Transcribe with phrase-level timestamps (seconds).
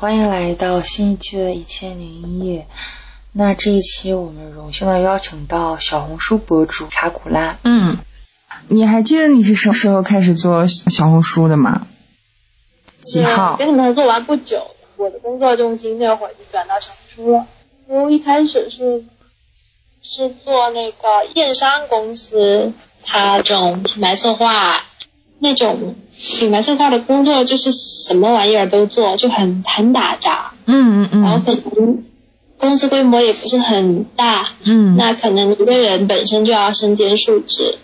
[0.00, 2.60] 欢迎来到新一期的《一千零一夜》。
[3.34, 7.58] 那这一期我们荣幸的邀请到小红书博主查古拉。
[7.64, 7.98] 嗯，
[8.68, 11.86] 你还记得你是什么时候开始做小红书的吗？
[13.02, 13.56] 几号？
[13.58, 17.46] 跟你们合作完不久，我的工作重心那会儿就转到小红书了。
[17.86, 19.04] 我一开始是
[20.00, 22.72] 是做那个电商公司，
[23.04, 24.82] 它这种品牌策划，
[25.40, 30.52] 那种品牌策划的工作就是什么玩意儿都做，就很很打杂。
[30.66, 32.04] 嗯嗯嗯然后可能
[32.58, 37.78] 公司规模也不是很大，嗯那可能一个人本身就要身兼数职。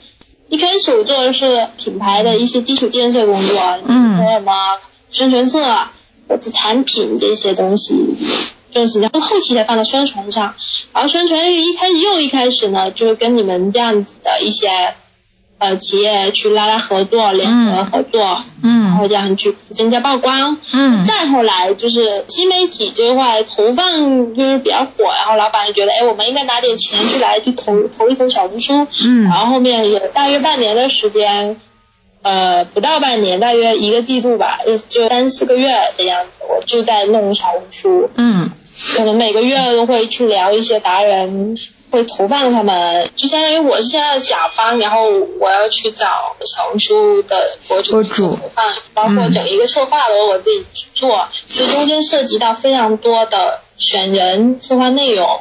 [0.49, 4.53] 一开始我做的是品牌的一些基础建设工作，嗯还有什么
[5.09, 5.65] 宣传册
[6.29, 7.97] 或者产品这些东西，
[8.71, 10.55] 就是然后后期才放到宣传上。
[10.93, 14.69] 然后宣传一开始又一开始呢，就是跟你们这样子的一些
[15.59, 20.59] 呃企业去拉拉合作，联合合作，嗯然嗯后这样去增加曝光。
[20.73, 28.87] 嗯再后来就是新媒体这块投放就是比较火，然后老板就觉得，哎，我们应该拿点钱去来去投投一投小红书。
[29.05, 31.57] 嗯然后后面有大约半年的时间，
[32.23, 38.51] 呃，不到半年，大约一个季度吧，就就三四个月的样子，我就在弄小红书，嗯
[38.97, 41.57] 可能每个月都会去聊一些达人。
[41.91, 45.09] 会投放他们，就相当于我是现在的甲方，然后
[45.41, 55.41] 我要去找小红书的博主投放，包括嗯整一个策划都我自己去做，这中间涉及到非常多的选人、策划内容、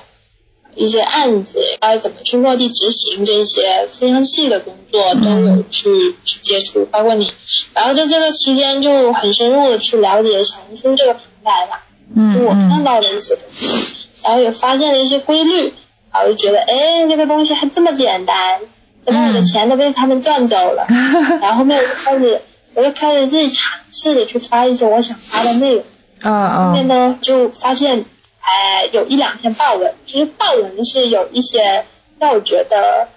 [0.76, 7.32] 一些案子该怎么去落地执行这些非常细的工作都有去去接触，包括你，
[7.74, 11.84] 然后在这个期间就很深入的去了解小红书这个平台吧，
[12.16, 15.74] 就我看嗯到的一些东西，然后也发现了一些规律，
[16.16, 18.62] 然后就觉得，哎，这个东西还这么简单，
[19.02, 20.86] 怎么我的钱都被他们赚走了？
[21.42, 22.42] 然后后面我就开始，
[22.74, 25.84] 我就开始自己尝试的去发一些我想发的内容，
[26.24, 28.06] 嗯后面嗯呢就发现，
[28.40, 31.84] 哎，有一两篇爆文，其实爆文是有一些
[32.20, 33.10] 让我觉得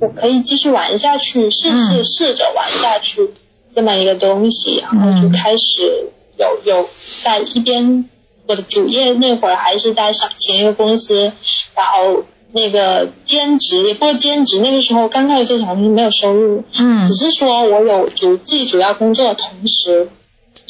[0.00, 2.04] 我可以继续玩下去，试试嗯。
[2.04, 3.30] 试着玩下去
[3.74, 6.88] 这么一个东西，然后就开始有有
[7.24, 8.08] 在一边
[8.48, 11.32] 我的主业那会儿还是在上前一个公司，
[11.76, 17.04] 然后那个兼职也不是兼职，那个时候刚开始做小红书没有收入，嗯。
[17.04, 20.08] 只是说我有主自己主要工作的同时，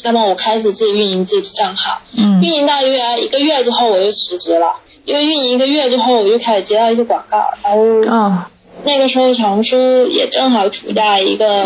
[0.03, 2.41] 那么我开始自己运营自己的账号，嗯。
[2.41, 4.75] 运营大约一个月之后我就辞职了，
[5.05, 7.81] 因为运营一个月之后我就开始接到一些广告，然后
[8.13, 8.43] 哦。
[8.85, 11.65] 那个时候小红书也正好处在一个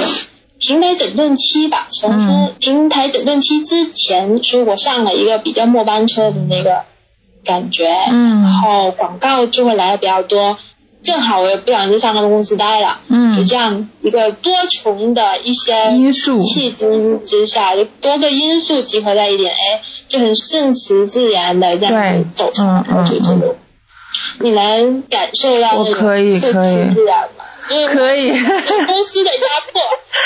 [0.65, 6.83] 平台整顿期吧，从说平台整顿期之前，所以我上了一个比较末班车的那个
[7.43, 8.43] 感觉，嗯。
[8.43, 10.57] 然后广告就会来的比较多，
[11.01, 13.35] 正好我也不想在上个公司待了，嗯。
[13.35, 16.39] 就嗯这样一个多重的一些因素。
[16.39, 16.85] 契机
[17.25, 23.55] 之下，就多个因素集合在一点，哎，就很顺其自然的这样走上嗯了这之路。
[24.39, 26.37] 你能感受到那种我可以。
[26.39, 27.42] 顺其自然吗？
[27.69, 28.29] 就是可以
[28.85, 29.41] 公司的压
[29.71, 29.81] 迫，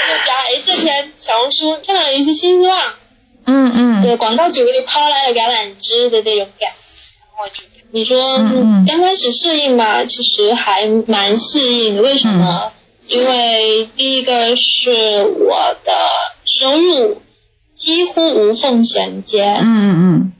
[0.07, 2.93] 就讲哎，这篇小红书看到了一些新希望，
[3.45, 6.75] 嗯嗯对广告主给你抛来了橄榄枝的那种感觉。
[7.37, 12.01] 然后就你说嗯嗯刚开始适应吧，其实还蛮适应的。
[12.01, 12.71] 为什么？
[13.07, 14.91] 因为第一个是
[15.23, 15.93] 我的
[16.43, 17.21] 收入
[17.73, 20.33] 几乎无缝衔接，嗯嗯嗯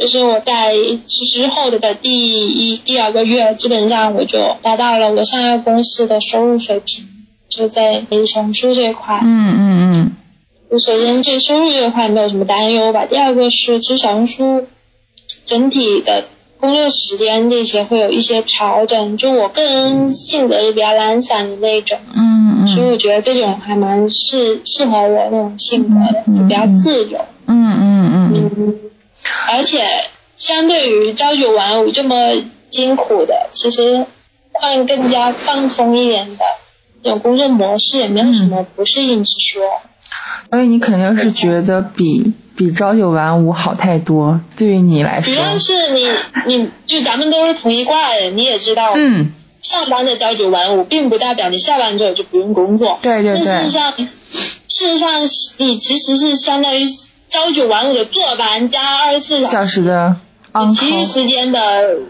[0.00, 0.72] 就是我在
[1.04, 7.04] 辞职后的第一、第二个月，基本上我就达到了我上一个公司的收入水平，
[7.50, 9.20] 就在小红书这一块。
[9.22, 10.12] 嗯嗯嗯
[10.70, 13.04] 我首先对收入这一块没有什么担忧吧。
[13.04, 14.64] 第二个是，其实小红书
[15.44, 16.24] 整体的
[16.58, 27.18] 工作时间这些会有一些调整，就我个人性格是比较懒散的那种，嗯嗯所以我觉得这种还蛮适适合我那种性格的，嗯就比较自由。
[27.46, 28.89] 嗯嗯嗯嗯，
[29.48, 29.84] 而且
[30.36, 32.16] 相对于朝九晚五这么
[32.70, 34.06] 辛苦的，其实
[34.52, 36.44] 换更加放松一点的
[37.02, 39.62] 这种工作模式，也没有什么不适应之说。
[40.50, 46.08] 所以你肯定是觉得比比朝九晚五好太多，对于你来说，主要是你，
[46.46, 49.32] 你就咱们都是同一挂的，你也知道，嗯，
[49.62, 52.98] 上班的朝九晚五，并不代表你下班之后就不用工作。
[53.00, 54.06] 对对对但事实，上，事
[54.68, 55.22] 实上
[55.58, 56.84] 你其实是相当于
[57.30, 60.16] 朝九晚五的坐班加二十四小时的
[60.52, 61.60] on 其余时间的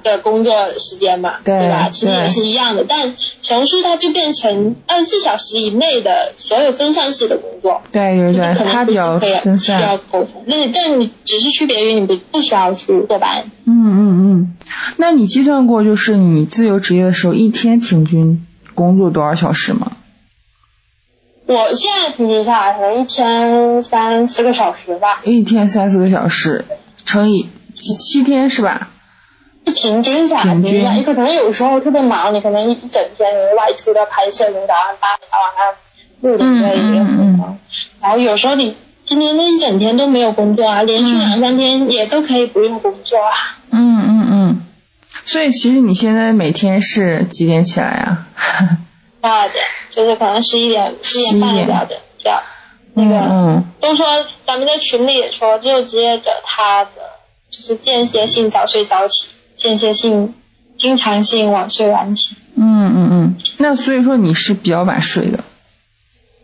[0.02, 1.90] 的工作时间嘛，对吧？
[1.90, 13.44] 其实也是一样的，但小红书它就变成二十四小时以内的所有分散式的工作，对对对它比较分散需要，沟通，那你但你只是区别于你不不需要去坐班。
[13.66, 14.56] 嗯嗯嗯。
[14.96, 19.92] 那你计算过就是你自由职业的时候一天平均工作多少小时吗？
[21.52, 26.64] 我现在平均下来可能一天三四个小时吧，一天三四个小时
[27.04, 28.88] 乘以七七天是吧？
[29.64, 35.74] 平均下来，平均你可能有时候特别忙，你可能一一整天你外出的拍摄，从早上八点到晚上
[36.20, 37.58] 六点钟已经很忙，
[38.00, 43.58] 然后有时候你今天那一整天都没有工作啊，连续两三天也都可以不用工作啊。
[43.72, 44.62] 嗯嗯嗯。
[45.24, 48.26] 所以其实你现在每天是几点起来啊？
[49.20, 49.64] 八点，
[49.94, 52.42] 就是可能十一点、十一点半这样的，这样。
[52.92, 54.06] 那个嗯都说
[54.42, 56.90] 咱们在群里也说，自由职业者他的
[57.48, 60.34] 就是间歇性早睡早起，间歇性、
[60.76, 62.34] 经常性晚睡晚起。
[62.56, 63.36] 嗯嗯嗯。
[63.58, 65.38] 那所以说你是比较晚睡的。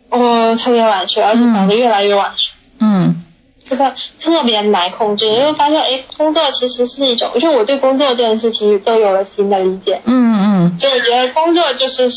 [0.09, 2.53] 我特别晚睡，而且搞得越来越晚睡。
[2.79, 3.23] 嗯。
[3.65, 9.99] 这个特别难控制，因为发现哎，工作其实是一种，就我对工作这件事情都有了新的理解。
[10.05, 10.77] 嗯嗯。
[10.77, 12.09] 就我觉得工作就是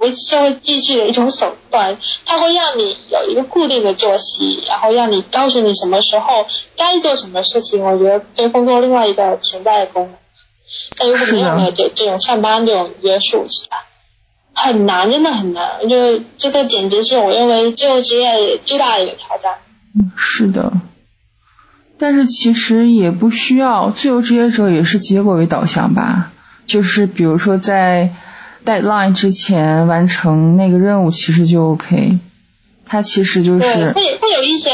[0.00, 7.84] 维持社会秩序的一种手段，它会让你有一个固定的作息，然后让你告诉你什么时候该做什么事情。
[7.84, 10.14] 我觉得这工作另外一个潜在的功能。
[10.98, 13.76] 但如果没有了这这种上班这种约束，是吧？
[14.54, 15.88] 很难，真的很难。
[15.88, 19.58] 就这个简直是我认为自由职业最大的一个挑战。
[19.94, 20.72] 嗯，是的。
[21.98, 26.32] 但是其实也不需要，自由职业者也是结果为导向吧。
[26.66, 28.14] 就是比如说在
[28.64, 32.18] deadline 之前完成那个任务，其实就 OK。
[32.86, 34.70] 它其实就是对，会会有一些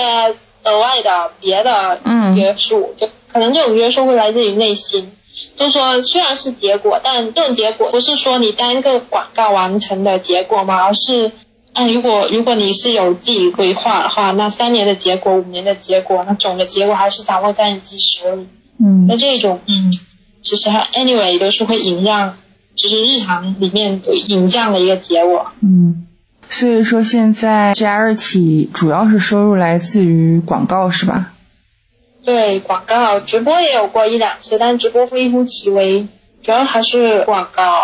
[0.65, 2.01] 额外的别的
[2.35, 5.13] 约束，嗯、就可能这种约束会来自于内心。
[5.57, 11.33] 就说虽然是结果，但这种结果不是说你单个广告完成的结果嘛，而是。
[11.79, 18.49] 嗯如果如果你是有自己规划的话，那三年的结果、五年的结果，那总的结果还是掌握在你自己手里。
[18.81, 19.05] 嗯。
[19.07, 19.93] 那这种，嗯，
[20.41, 22.39] 其实还 anyway 都是会影响，
[22.77, 25.53] 就是日常里面有影响的一个结果。
[25.61, 26.07] 嗯。
[26.49, 31.33] 所以说现在 charity 主要是收入来自于广告是吧？
[32.25, 36.07] 对，广告直播也有过一两次，但直播微乎其微，
[36.43, 37.81] 主要还是广告。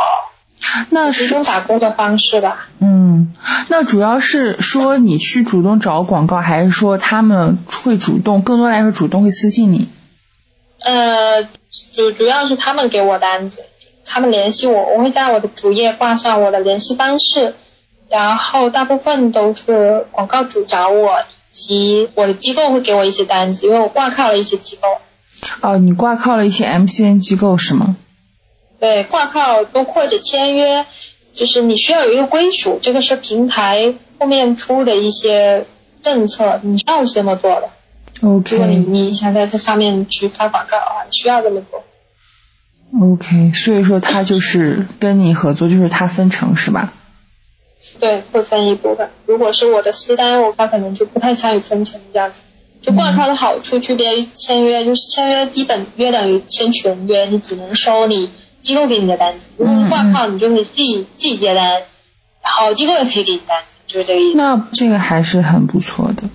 [0.90, 2.68] 那是一种打工的方式吧。
[2.78, 3.34] 嗯，
[3.68, 8.42] 那主要是说你去主动找广告，还是说他们会主动？
[8.42, 9.88] 更多来说，主动会私信你。
[10.78, 11.42] 呃，
[11.92, 13.64] 主主要是他们给我单子，
[14.12, 17.54] 他们联系我，我会在我的主页挂上我的联系方式，
[18.10, 24.86] 然后大部分都是广告主找我，以及我的机构会给我一些单子，因为我挂靠了一些机构。
[25.62, 27.96] 哦，你挂靠了一些 MCN 机构是吗？
[28.78, 30.84] 对，挂靠都或者签约，
[31.32, 35.64] 就是你需要有一个归属，这个是平台后面出的一些
[36.02, 37.70] 政策，你需要这么做的。
[38.28, 38.56] OK。
[38.56, 41.82] 如果你你想在这上面去发广告的话，你需要这么做。
[43.00, 46.92] OK，所以说他就是跟你合作，就是他分成是吧？
[48.00, 49.10] 对，会分一部分。
[49.26, 52.40] 如果是我的私单，我他可能就不太参与分成这样子。
[52.80, 58.30] 就挂靠的好处区别于签约，就是签约基本约等于签全约，你只能收你。
[58.60, 61.68] 机构给你的单子，如果挂靠你就可以自己自己接单，
[62.44, 64.38] 然后机构也可以给你单子，就是这个意思。
[64.38, 66.30] 那这个还是很不错的。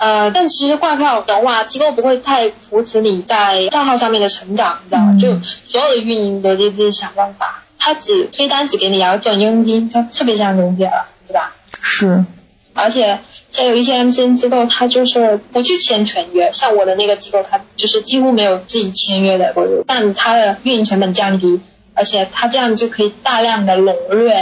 [0.00, 5.12] 呃，但其实挂靠的话，机构不会太扶持你在账号上面的成长，你知道吗？
[5.12, 11.54] 嗯、就所有的运营都得自己想办法，他只推单只给你，然后赚佣金，他特别像中介了，对吧？
[11.82, 12.24] 是。
[12.72, 13.18] 而且
[13.50, 19.52] 像有一些 MCN 机构，他就是不去签全约，像我的那个机构，他就是几乎没有自己签约的，
[19.86, 21.60] 这样子它的运营成本降低，
[21.92, 24.32] 而且他这样就可以大量的笼络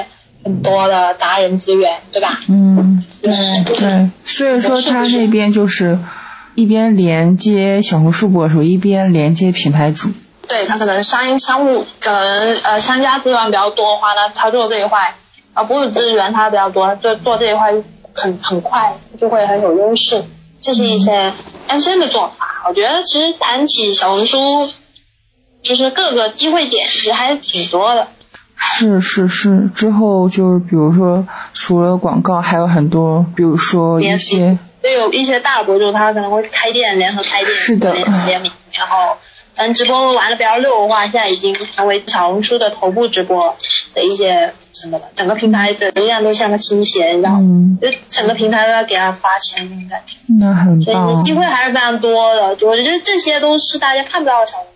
[0.45, 2.40] 很多的达人资源，对吧？
[2.49, 3.33] 嗯，对
[3.76, 5.99] 对，所以说他那边就是
[6.54, 10.11] 一边连接小红书博主，一边连接品牌主。
[10.49, 15.14] 对他可能商商务可能呃商家资源比较多的话呢，他做这一块，
[15.54, 17.73] 啊博主资源他比较多，做做这一块。
[18.14, 20.25] 很很快就会很有优势，
[20.61, 21.33] 这是一些
[21.68, 22.64] MCN 的做法。
[22.66, 24.38] 我觉得其实谈起小红书，
[25.62, 28.09] 就是各个机会点其实还是挺多的。
[28.61, 39.17] 是是是，之后就是比如说除了广告，还有很多，比如说一些，就有一些大博主他可能会开店，联合开店，是的，联合联名，然后
[39.55, 43.57] 嗯直播玩的比较溜的话，现在已经成为小红书的头部直播
[43.95, 47.38] 的一些什么的，整个平台的流量都向他倾斜，你知道吗？
[47.41, 50.17] 嗯，就整个平台都要给他发钱那种感觉。
[50.41, 51.12] 那很棒。
[51.12, 54.73] 所以机会还是非常多的，我觉得这些都是大家看不到的小红书。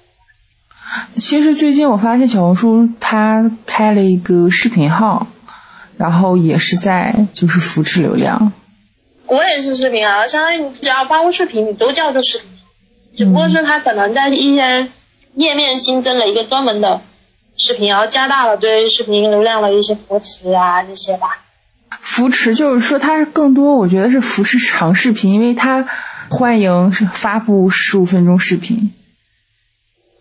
[1.15, 5.27] 其实最近我发现小红书它开了一个视频号，
[5.97, 8.53] 然后也是在就是扶持流量。
[9.27, 12.47] 我也是视频啊，相当于你只要发布视频，你都叫做视频，
[13.15, 14.89] 只不过是它可能在一些
[15.35, 17.01] 页面新增了一个专门的
[17.57, 21.29] 视频，然后加大了对视频流量的一些扶持啊这些吧。
[22.01, 25.87] 扶持，就是说它更多，我觉得是扶持长视频，因为它
[26.29, 28.93] 欢迎是发布十五分钟视频。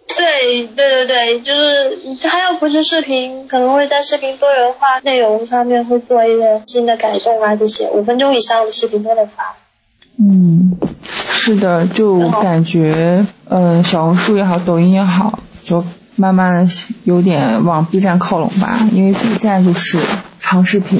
[0.08, 9.56] 对对对对，就是他要不是视频，可能会在视频多元化内容上面会做一些新的改动啊，这些五分钟以上的视频都能发。
[10.20, 10.78] 嗯，
[11.08, 15.84] 是的，就感觉，嗯，小红书也好，抖音也好，就
[16.18, 16.72] 慢慢的
[17.06, 19.98] 有点往 B 站靠拢吧，因为 B 站就是
[20.40, 21.00] 长视频，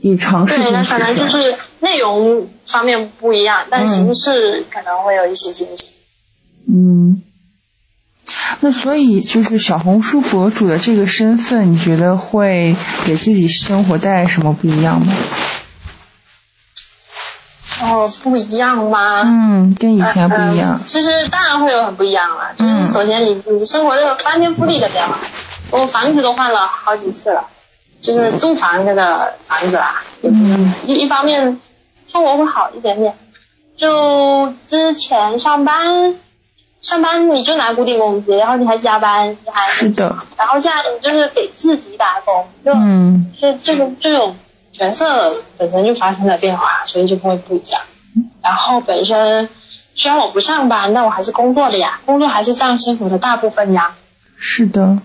[0.00, 5.90] 以长视频对，那可能就是内容方面不一样，但形式可能会有一些惊喜。
[6.68, 7.22] 嗯。
[8.60, 15.12] 那所以就是小红书博主的这个身份，你觉得会给自己生活带来什么不一样吗？
[17.82, 19.20] 哦，不一样吗？
[19.24, 20.80] 嗯，跟以前不一样。
[20.86, 22.54] 其实当然会有很不一样了。
[22.54, 25.18] 就是首先你你生活这个翻天覆地的变化，
[25.70, 27.48] 我房子都换了好几次了，
[28.00, 31.60] 就是租房子的房子啦，也不是一一方面
[32.06, 33.14] 生活会好一点点。
[33.76, 36.14] 就之前上班。
[36.84, 40.18] 上班你就拿固定工资，然后你还加班，你还是的。
[40.36, 44.36] 然后现在你就是给自己打工，就就这个这种
[44.70, 47.80] 角色本身就发生了变化，所以就会不一样。
[48.42, 49.48] 然后本身
[49.94, 53.96] 虽然我不上班，但我还是工作的呀，工作还是占生活的大部分呀。
[54.36, 54.98] 是的。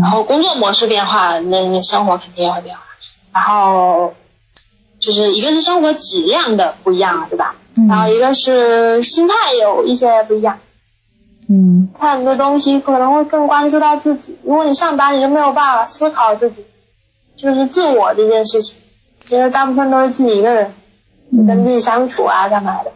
[0.00, 2.82] 然后工作模式变化，那你生活肯定也会变化。
[3.32, 4.14] 然后
[4.98, 7.54] 就是一个是生活质量的不一样，对吧？
[7.88, 10.58] 然后一个是心态有一些不一样。
[11.52, 14.38] 嗯，看很多东西可能会更关注到自己。
[14.44, 16.64] 如果你上班，你就没有办法思考自己，
[17.34, 18.76] 就是自我这件事情，
[19.30, 20.72] 因为大部分都是自己一个人，
[21.36, 22.92] 就跟自己相处啊，干嘛的。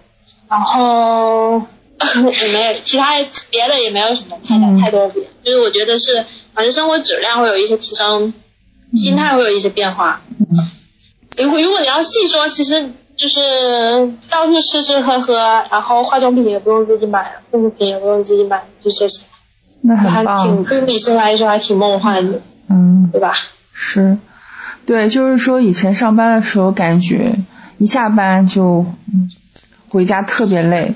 [0.48, 1.62] 然后
[1.98, 3.16] 也没有其他
[3.50, 5.32] 别的，也没有什么太大太多不一样。
[5.42, 8.32] 就是我觉得是，反正生活质量会有一些提升，
[8.94, 10.20] 心态会有一些变化。
[11.38, 12.92] 如果如果你要细说，其实。
[13.16, 13.40] 就是
[14.28, 15.34] 到处吃吃喝喝，
[15.70, 19.24] 然后化妆品也不用自己买，护肤品也不用自己买，就这些。
[19.82, 19.94] 那。
[19.96, 22.40] 还挺对女生来说还挺梦幻的。
[22.68, 23.08] 嗯。
[23.12, 23.34] 对吧？
[23.72, 24.18] 是。
[24.86, 27.36] 对，就是说以前上班的时候，感觉
[27.78, 28.84] 一下班就
[29.88, 30.94] 回家特别累，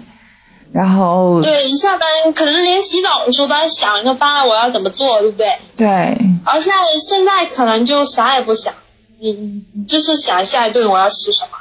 [0.72, 1.40] 然后。
[1.40, 5.58] 对，一下班可能连洗澡的时候都在想一个方案我要怎么做，对不对？
[5.76, 6.18] 对。
[6.44, 8.74] 而现在现在可能就啥也不想，
[9.20, 11.57] 你就是想下一顿我要吃什么。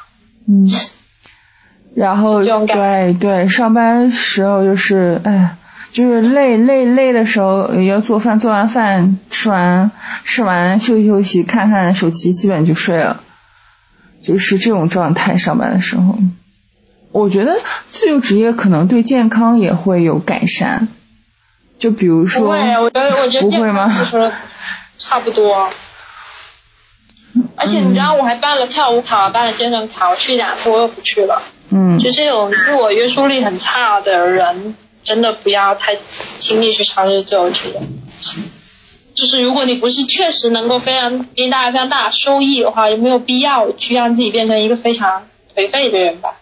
[0.47, 0.65] 嗯，
[1.93, 5.57] 然后对对，上班时候就是，哎，
[5.91, 9.91] 就是累累累的时候要做饭，做完饭吃完
[10.23, 13.23] 吃完休息休息，看看手机，基本就睡了，
[14.21, 15.37] 就是这种状态。
[15.37, 16.17] 上班的时候，
[17.11, 20.87] 我觉得自由职业可能对健康也会有改善，
[21.77, 24.31] 就比如说，不会，我觉得我觉得健康其实
[24.97, 25.69] 差不多。
[27.55, 31.41] 而且你知道我还办了跳舞卡，办了健身卡，我去两次我又不去了。
[31.71, 31.99] 嗯。
[31.99, 37.79] 就这种自我约束力很差的人，真的不要太轻易去尝试自由职业。
[39.13, 46.35] 就是如果你不是确实能够非常给你带来非常大的收益的话，也没有必要去让自己变成一个非常颓废的人吧。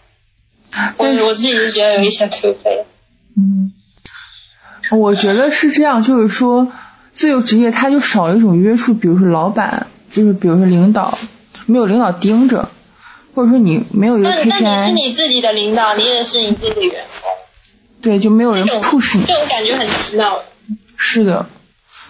[0.97, 2.85] 我我自己是觉得有一些颓废。
[3.37, 3.71] 嗯。
[4.91, 6.71] 我觉得是这样，就是说
[7.11, 9.87] 自由职业它就少了一种约束，比如说老板。
[10.15, 11.17] 就是比如说领导
[11.65, 12.69] 没有领导盯着，
[13.33, 14.47] 或者说你没有一个 KPI。
[14.47, 17.29] 那那你是你自己的领导，你也是你自己的员工。
[18.01, 19.25] 对，就没有人 push 你。
[19.25, 20.41] 这种感觉很奇妙。
[20.95, 21.47] 是的，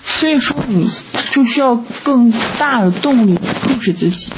[0.03, 0.87] 所以说你
[1.31, 4.31] 就需要更大的动力 push 自己。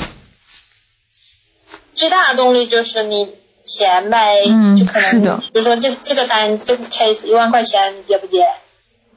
[1.93, 3.27] 最大的动力就是你
[3.63, 5.37] 钱呗，嗯，就可能是的。
[5.51, 8.45] 比如说这这个单这个 case 一万块钱，你接不接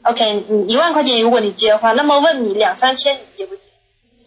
[0.02, 3.62] ？OK，你一万块钱如果你接的话，那么问你两三千，你接不接？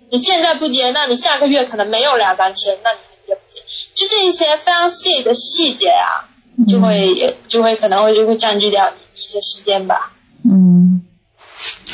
[0.10, 3.62] 你现在不接，那你下个月可能没有两三千，那你接不接？
[3.94, 6.30] 就这一些非常细的细节啊，
[6.68, 10.14] 就会就会可能会就会占据掉你一些时间吧。
[10.44, 11.04] 嗯，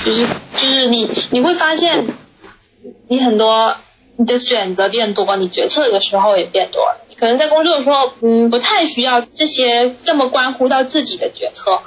[0.04, 2.06] 就是就是你你会发现，
[3.08, 3.75] 你很多
[4.18, 7.06] 你的选择变多，你决策的时候也变多了。
[7.10, 11.82] 你可能在工作的时候，嗯，不太需要这些这么关乎到自己的决策。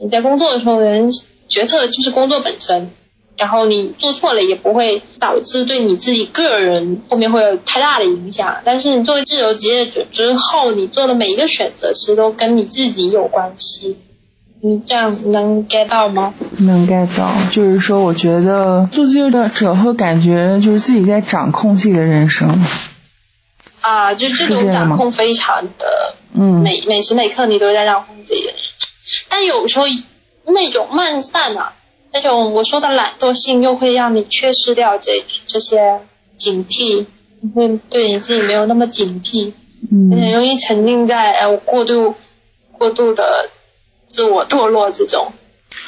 [0.00, 1.08] 你在工作的时候，人
[1.48, 2.90] 决策就是工作本身。
[3.42, 13.96] 然后你做错了也不会导致对你自己个人后面会有太大的影响，但是你作为自由职业者之后，你做的每一个选择其实都跟你自己有关系。
[14.60, 16.32] 你这样能 get 到吗？
[16.60, 22.48] 能 get 到，就是说我觉得做自由的者会感觉就是自己在掌控自己的人生。
[23.80, 28.54] 啊，就这种掌控非常的，嗯，每每时每刻你都在掌控自己的人
[29.02, 29.86] 生，但有时候
[30.46, 31.72] 那种慢散啊。
[32.12, 36.00] 那种我说的懒惰性，又会让你缺失掉这这些
[36.36, 37.06] 警惕，
[37.40, 39.52] 你会对你自己没有那么警惕，
[39.90, 42.14] 嗯很容易沉浸在呃过度
[42.72, 43.48] 过度的
[44.06, 45.32] 自我堕落之中，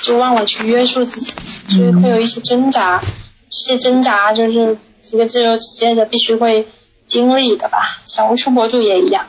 [0.02, 1.32] 就忘了去约束自己，
[1.76, 3.02] 所以会有一些挣扎，
[3.50, 4.78] 这些挣扎就是
[5.12, 6.66] 一个自由职业者必须会
[7.06, 9.26] 经历的吧，小红书博主也一样。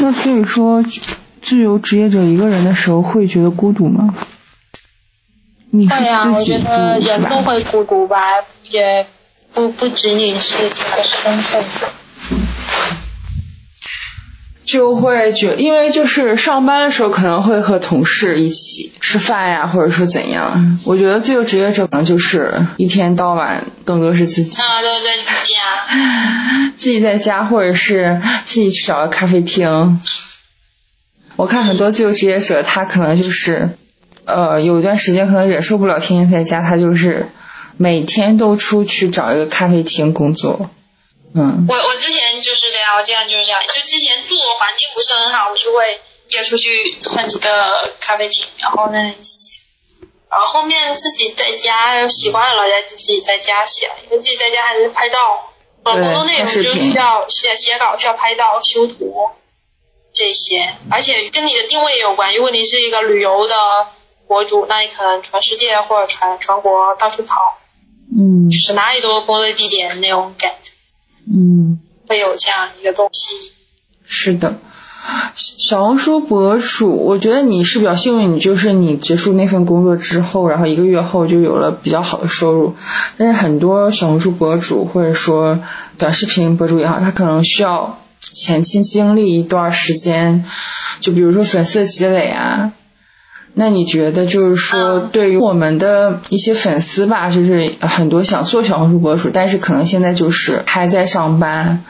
[0.00, 0.84] 那所以说，
[1.40, 4.14] 自由职业者一个人的时候会觉得孤独吗？
[5.74, 7.36] 你自己住是得人都？
[7.42, 8.16] 会孤独吧，
[8.70, 9.06] 也
[9.54, 11.64] 不不仅仅是这个身份。
[14.66, 20.78] 就会觉，因为就是上班的时候可能会和同事一起吃饭呀，或者说怎样。
[20.86, 26.72] 我觉得自由职业者可能就是一天到晚更多是自己，啊，都在家。
[26.76, 30.00] 自己在家，或者是自己去找个咖啡厅。
[31.36, 33.76] 我看很多自由职业者，他可能就是，
[34.24, 37.28] 呃，有一段时间可能忍受不了天天在家，他就是
[37.76, 40.70] 每天都出去找一个咖啡厅工作。
[41.34, 49.60] 嗯我我之前就是这样，我这样就是这样，就之前住的环境不是很好，我就会约出去换几个咖啡厅，然后在那里写。
[50.30, 55.18] 然后后面自己在家习惯了，在自己在家写，因为自己在家还是拍照，
[55.82, 59.30] 呃，对工作内容就需要写写稿，需要拍照、修图
[60.14, 62.34] 这些，而且跟你的定位也有关。
[62.34, 63.54] 如果你是一个旅游的
[64.32, 67.36] 博主，那你可能全世界或者全全国到处跑，
[68.16, 70.72] 嗯就是哪里都有工作地点那种感觉，
[71.30, 71.78] 嗯。
[72.08, 73.34] 会有这样一个东西。
[74.02, 74.56] 是的，
[75.36, 82.74] 小红书博主，我觉得你是比较幸运，你就是你结束那份工作之后，然后一个月后就有了比较好的收入。
[83.18, 85.60] 但是很多小红书博主或者说
[85.98, 90.44] 短视频博主也好，他可能需要前期经历一段时间，
[91.00, 92.72] 就比如说粉丝的积累啊。
[93.54, 101.84] 那你觉得就是说，嗯对于我们的一些粉丝吧，就是很多想做小红书博主，但是可能现在就是还在上班，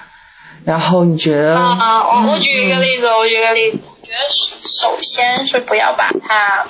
[0.64, 1.56] 然后你觉得？
[1.56, 6.66] 啊，我我举一个嗯例子，我举个例子，我觉得首先是不要把它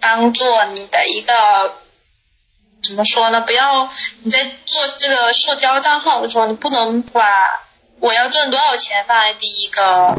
[0.00, 1.32] 当做你的一个
[2.82, 3.40] 怎么说呢？
[3.40, 3.88] 不要
[4.24, 7.22] 你在做这个社交账号的时候，你不能把
[8.00, 10.18] 我要赚多少钱放在第一个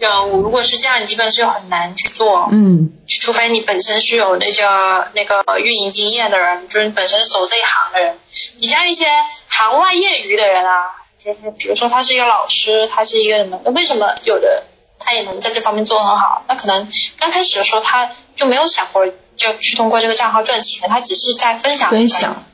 [0.00, 0.42] 任务。
[0.42, 2.48] 如果是这样，你基本是很难去做。
[2.50, 8.18] 嗯除非你本身是有那个那个运营经验的人，就是你本身走这一行的人。
[8.58, 9.06] 你像一些
[9.48, 10.72] 行外业余的人啊，
[11.18, 13.60] 就是比如说他是一个老师，他是一个什么？
[13.64, 14.64] 那为什么有的
[14.98, 16.44] 他也能在这方面做得很好？
[16.48, 22.44] 那可能刚开始的时候他就没有想过就去通过这个账号赚钱，他只是在分享分享。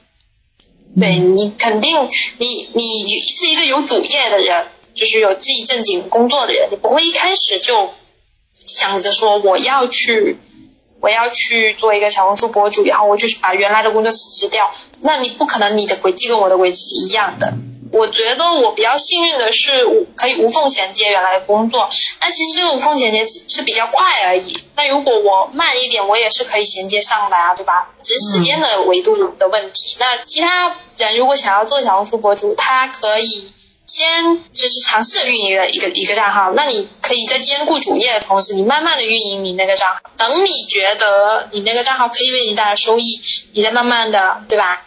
[0.98, 7.90] 对你肯定，你你是一个有主业的人，就是有自己正经工作的人，你不会一开始就
[8.52, 10.38] 想着说我要去，
[11.00, 14.72] 我要去做一个小红书博主，然后我就是把原来的工作辞职掉。
[15.02, 17.52] 那你不可能你的轨迹跟我的轨迹是一样的。
[17.92, 21.88] 我觉得我比较幸运的是，我可以无缝衔接原来的工作。
[22.20, 24.58] 那其实这个无缝衔接只是比较快而已。
[24.74, 27.92] 那如果我慢一点，我也是可以衔接上的啊，对吧？
[28.02, 29.96] 只是时间的维度的问题。
[30.00, 33.52] 那其他人如果想要做小红书博主，他可以
[33.86, 36.52] 先就是尝试运营一个一个一个账号。
[36.54, 40.00] 那你可以在兼顾主业的同时，你慢慢的运营你那个账号。
[40.16, 43.20] 等你觉得你那个账号可以为你带来收益，
[43.52, 44.82] 你再慢慢的，对吧？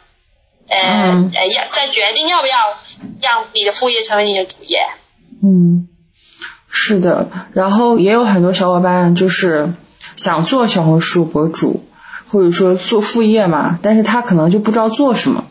[0.67, 2.77] 呃、嗯呃，要再决定要不要
[3.21, 4.81] 让你的副业成为你的主业。
[5.41, 5.87] 嗯，
[6.69, 7.29] 是的。
[7.53, 9.73] 然后也有很多小伙伴就是
[10.15, 11.87] 想做小红书博主，
[12.27, 15.45] 或者说做副业嘛，但是他可能就不知道做什么。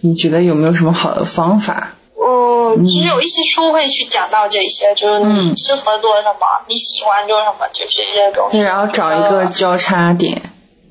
[0.00, 1.92] 你觉得有没有什么好的方法？
[2.26, 8.58] 嗯，其实有一些书会去讲到这些，就是你嗯适合做什么，你喜欢做什么，就是这些东西。
[8.58, 10.42] 然后找一个交叉点，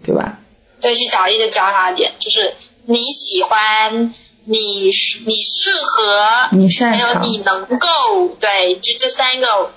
[0.05, 0.37] 对吧？
[0.81, 2.53] 对，去找一些交叉点，就是
[2.85, 4.13] 你喜欢，
[4.45, 4.89] 你
[5.25, 9.71] 你适合，你擅长还有你能够，对，就这三个，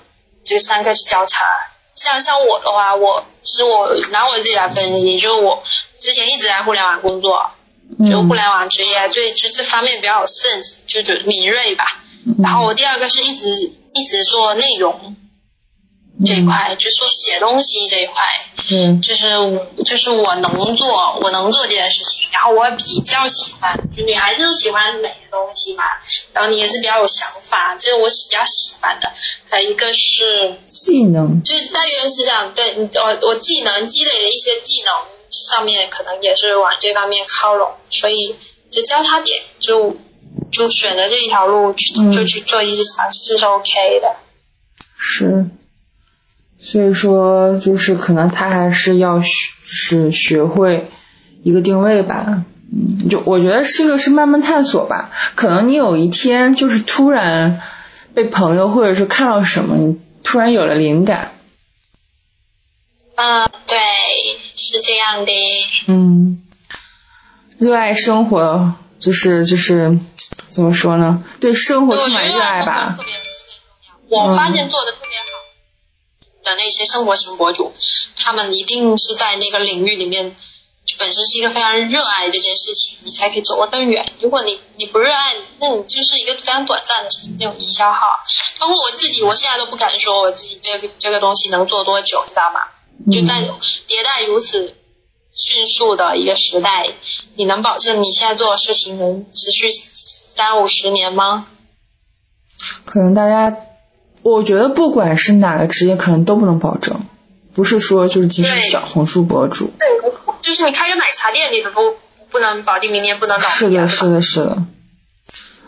[0.45, 1.45] 这三个去交叉。
[1.95, 5.63] 像像我的话，我其实我拿我自己来分析，就是我
[5.99, 7.49] 之前一直在互联网工作，
[8.09, 12.03] 就互嗯联网职业，对就这方面比较有 sense，就是敏锐吧。
[12.41, 13.47] 然后我第二个是一直
[13.93, 15.15] 一直做内容
[16.25, 18.23] 这一块，就说写东西这一块，
[18.71, 19.29] 嗯，就是
[19.85, 25.83] 就是我能做，我能做这件事情，然后我比较喜欢，就女孩子都喜欢美的东西嘛，
[26.33, 29.11] 然后你也是比较有想法，这是我比较喜欢的。
[29.49, 34.93] 还有一个是，技能，就是大约是这样，对你我我技能积累了一些技能
[35.29, 38.35] 上面可能也是往这方面靠拢，所以
[38.69, 39.97] 这交叉点就
[40.51, 44.15] 就选择这一条路去、嗯就去做一些尝试是 OK 的。
[44.97, 45.45] 是。
[46.61, 50.89] 所以说，就是可能他还是要学是学会
[51.41, 52.43] 一个定位吧。
[52.71, 55.11] 嗯，就我觉得这个是慢慢探索吧。
[55.35, 57.61] 可能你有一天就是突然
[58.13, 61.31] 被朋友或者是看到什么，你突然有了灵感。
[63.19, 63.77] 啊，对，
[64.55, 65.31] 是这样的。
[65.87, 66.41] 嗯，
[67.57, 69.99] 热爱生活就是就是
[70.49, 71.21] 怎么说呢？
[71.41, 72.95] 对生活充满热爱吧。
[72.97, 73.19] 特别特别
[74.07, 74.25] 重要。
[74.25, 75.25] 我发现做的特别好
[76.43, 77.73] 的那些生活型博主，
[78.15, 80.33] 他们一定是在那个领域里面。
[80.97, 84.11] 本身是一个非常热爱这件事情，你才可以走得更远。
[84.21, 87.99] 如果你你不热爱，那你就是一个非常短暂的那种营销号。
[88.59, 92.61] 包括我自己，我现在都不敢说我自己这个这个东西能做多久，你知道吗？
[93.11, 94.75] 就在迭代如此
[95.31, 96.89] 迅速的一个时代，
[97.35, 101.47] 你能保证你现在做的事情能持续三五十年吗？
[102.85, 103.55] 可能大家，
[104.21, 107.05] 我觉得不管是哪个职业，可能都不能保证。
[107.53, 109.71] 不是说就是仅仅小红书博主。
[109.77, 109.87] 对。
[110.41, 111.81] 就是你开个奶茶店，你都不
[112.29, 113.53] 不能保定明年不能倒闭。
[113.55, 114.63] 是的，是的，是的。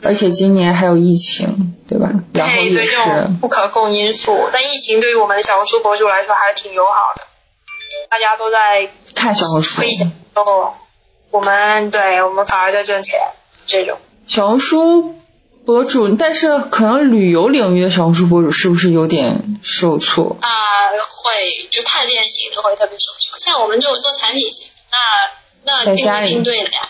[0.03, 2.09] 而且今年还有疫情，对吧？
[2.33, 2.97] 然后也是
[3.39, 4.49] 不可控因素。
[4.51, 7.23] 但疫情对于我们的小红书博主来说还是挺友好的，
[8.09, 9.81] 大家都在看小红书。
[10.33, 10.73] 哦，
[11.29, 13.19] 我们对我们反而在挣钱，
[13.65, 13.97] 这种。
[14.27, 15.15] 小红书
[15.65, 20.37] 博主，但是可能旅游领域的小红书博主是不是有点受挫？
[20.41, 20.49] 啊，
[21.09, 23.37] 会，就探店型的会特别受挫。
[23.37, 24.67] 像我们这种做产品型。
[24.91, 26.89] 那那定位定对的呀，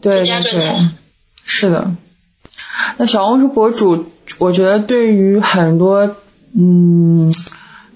[0.00, 0.88] 对对对，
[1.44, 1.90] 是的。
[2.96, 4.06] 那小红书博主，
[4.38, 6.16] 我觉得对于很多
[6.56, 7.32] 嗯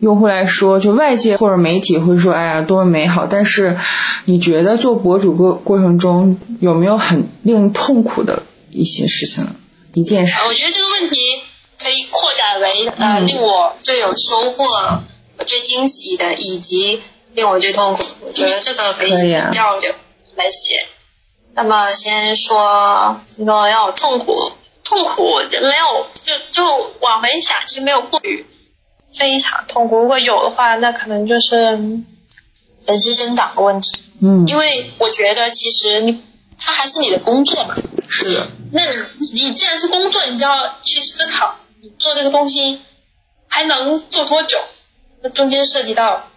[0.00, 3.26] 用户来说，就外界或者媒体会说，哎呀多么美好。
[3.26, 3.76] 但是
[4.24, 9.46] 你觉得做博主过过程中有没有很令痛苦的一些事情？
[9.94, 10.36] 一件事？
[10.48, 11.16] 我觉得这个问题
[11.80, 14.64] 可以扩展为呃令我最有收获、
[15.46, 17.00] 最惊喜的，以及。
[17.34, 19.10] 令我最痛苦，我觉得这个可以
[19.50, 19.92] 交流
[20.36, 20.76] 来写。
[21.54, 24.52] 那么先说，说要痛苦，
[24.84, 28.46] 痛苦没有，就就往回想，其实没有过于
[29.16, 29.96] 非常痛苦。
[29.96, 31.76] 如果有的话，那可能就是
[32.82, 33.98] 粉丝增长的问题。
[34.22, 34.46] 嗯。
[34.46, 36.22] 因为我觉得其实你，
[36.58, 37.74] 它还是你的工作嘛。
[38.08, 38.42] 是。
[38.72, 42.80] 那你你既然是工作，你就要去思考，你做这个东西
[43.48, 44.58] 还能做多久？
[45.22, 46.28] 那中间涉及到。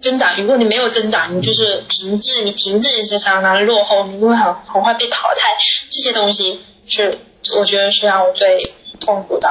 [0.00, 5.56] 增长，如果你没有增长，你就是停滞，你停滞你是相当落后，你会很很快被淘汰。
[5.90, 7.18] 这些东西是
[7.56, 9.50] 我觉得是让我最痛苦的。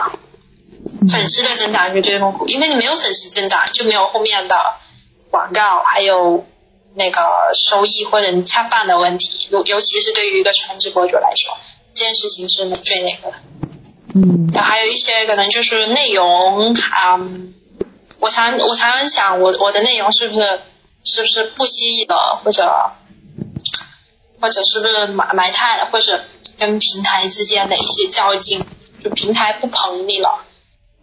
[1.10, 4.55] 粉丝的增长是最痛苦，因为你没有粉丝增长，就没有后面的
[5.29, 6.45] 广告，还有
[6.95, 7.21] 那个
[7.53, 9.47] 收益或者你恰饭的问题。
[9.51, 11.57] 尤尤其是对于一个全职博主来说，
[11.93, 13.38] 这件事情是最那个的。
[14.15, 14.49] 嗯。
[14.53, 17.19] 然后还有一些可能就是内容啊。
[18.19, 20.62] 我常我常常想，我我的内容是不是
[21.03, 22.91] 是不是不吸引了，或者
[24.41, 26.23] 或者是不是埋埋汰了，或者
[26.58, 28.65] 跟平台之间的一些较劲，
[29.04, 30.46] 就平台不捧你了，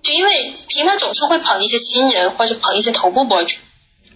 [0.03, 3.57] 就因为平台总是会捧一些新人，或者捧一些头部博主，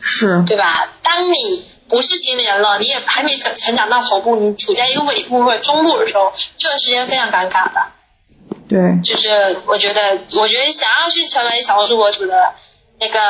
[0.01, 0.93] 是，对吧？
[1.03, 7.87] 当你不是新人了，你也还没整成长到头部，你处在一个尾部或者中部的时候，这段时间非常尴尬的。
[8.69, 12.55] 对，就是我觉得，我觉得想要去成为小红书博主的。
[13.01, 13.21] 那个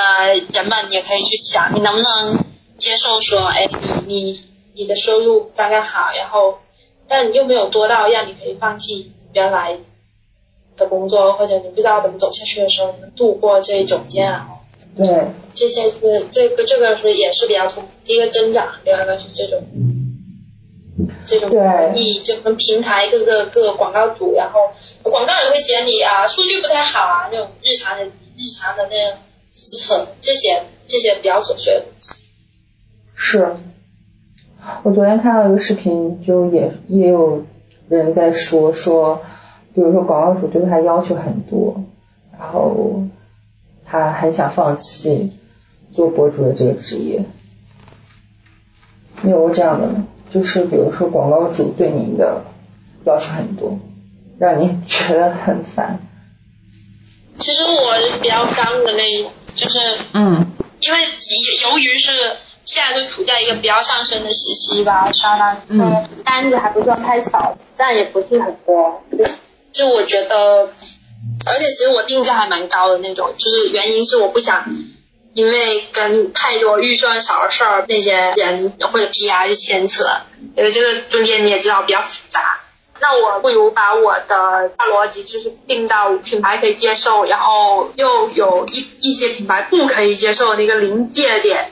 [0.51, 2.42] 人们也可以去想，你能不能
[2.79, 3.68] 接受说，哎，
[4.07, 4.42] 你你
[4.75, 6.59] 你的收入刚刚好，然后
[7.09, 9.79] 但又没有多到让你可以放弃原来
[10.77, 14.64] 的工作，或者你不知道怎么走下去的时候，能度过这一种煎熬。
[14.97, 17.88] 对，这些是这个这个是也是比较痛。
[18.05, 19.62] 第一个增长，第二个是这种
[21.27, 21.51] 这种
[21.94, 24.61] 你就跟平台各个各个广告主，然后
[25.03, 29.18] 广告也会嫌你啊数据不太好啊，那种日常的日常的那种。
[29.73, 32.23] 测这些这些比较琐碎的东西。
[33.16, 33.57] 是，
[34.83, 37.44] 我昨天看到一个视频，就也也有
[37.88, 39.23] 人在说说，
[39.75, 41.85] 比如说广告主对他要求很多，
[42.38, 43.05] 然后
[43.85, 45.33] 他很想放弃
[45.90, 47.25] 做博主的这个职业。
[49.23, 50.07] 你有过这样的吗？
[50.31, 52.44] 就是比如说广告主对你的
[53.05, 53.79] 要求很多，
[54.38, 56.01] 让你 觉得很烦。
[57.38, 59.27] 其实我比较刚的那一。
[59.55, 59.81] 就是，
[60.12, 60.99] 嗯，因为
[61.68, 62.12] 由于是
[62.64, 69.03] 现在就处在一个比较上升的时期吧，相当于，嗯，单子还不算太少，但也不是很多，
[69.73, 70.68] 就我觉得，
[71.47, 74.64] 而且其实我定价还蛮高的那种，就是原因是我不想
[75.35, 80.05] 因为跟太多预算少的事儿那些人或者 PR 去牵扯，
[80.57, 82.61] 因为这个中间你也知道比较复杂。
[83.01, 91.71] 那我不如把我的大逻辑就是定到品牌可以接受，然后又有一一些品牌不可以接受的一个临界点，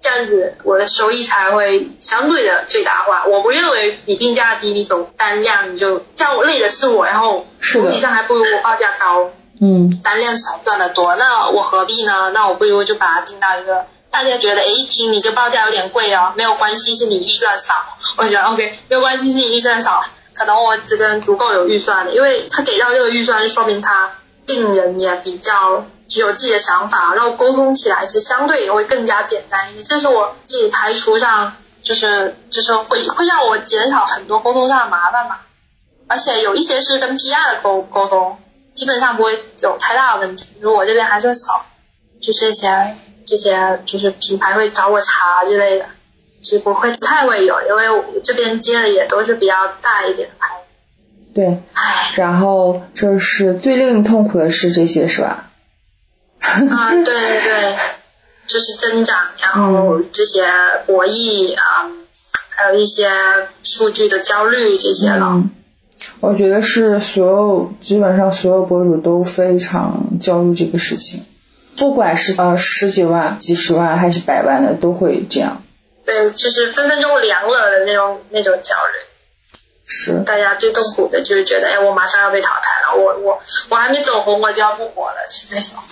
[0.00, 3.24] 这样子我的收益才会相对的最大化。
[3.24, 9.30] 我不认为你定价低，你走单量你就像我累的是我，然后实际上还不如我报价高，
[9.60, 11.16] 嗯单量少赚的多。
[11.16, 12.30] 那我何必呢？
[12.34, 17.74] 那我不如就把它定到一个大家觉得，哎，一听你这报价有点贵哦，没有关系，是你预算少。
[18.16, 20.04] 我觉得 OK，没有关系，是你预算少，
[20.34, 24.12] 可能我这个人足够有预算的，因为他给到这个预算，说明他
[24.46, 29.84] 定人也比较只只有自己的想法，然后沟通起来是相对也会更加简单一点。
[29.84, 35.38] 这是我自己排除上，就是就是会会让我减少很多沟通上的麻烦嘛。
[36.06, 38.38] 而且有一些是跟 PR 的沟沟通，
[38.74, 40.48] 基本上不会有太大的问题。
[40.60, 41.64] 如果我这边还是少，
[42.20, 45.86] 就是一些这些就是品牌会找我查之类的，
[46.42, 50.76] 就不会太会有，因为我这边接的也都是比较大一点的牌子。
[51.34, 55.50] 对，唉，然后这是最令你痛苦的是这些是吧？
[56.70, 57.76] 啊，对对对，
[58.46, 60.46] 就是增长，然后这些
[60.86, 61.90] 博弈啊、
[62.50, 63.10] 还有一些
[63.62, 65.26] 数据的焦虑这些了。
[65.32, 65.50] 嗯，
[66.20, 71.24] 我觉得是所有基本上所有博主都非常焦虑这个事情，
[71.78, 75.62] 不管是呃十几万、几十万还是百万的都会这样。
[76.04, 79.13] 对，就是分分钟凉了的那种那种焦虑。
[79.86, 85.82] 是，大家最痛苦的就是觉得，哎，我马上要被淘汰了，我我我还没走红，我就要不火了，是那种。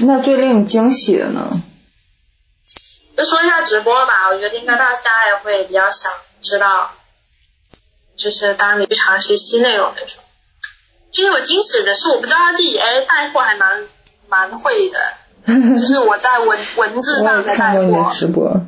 [0.06, 1.50] 那最令你惊喜的呢？
[3.16, 6.10] 就说一下直播吧，我觉得应该大家也会比较想
[6.42, 6.90] 知道，
[8.16, 10.24] 就是当你去尝试新内容的时候，
[11.12, 13.86] 就是我惊喜的是，我不知道自己哎带货还蛮
[14.28, 14.98] 蛮会的，
[15.78, 18.60] 就是我在文文字上的带看过你的货，直播。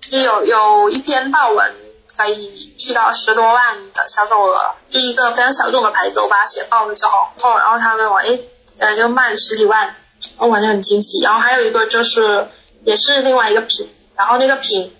[0.00, 1.72] 就有有一篇爆文
[2.16, 8.38] 可以去到十多万的销售额，就一个非常小众的牌子，我把它写爆了之后，后然后他跟我哎
[8.78, 9.94] 呃就卖了十几万，
[10.38, 11.20] 我感觉很惊喜。
[11.22, 12.48] 然后还有一个就是
[12.84, 14.94] 也是另外一个品，然后那个品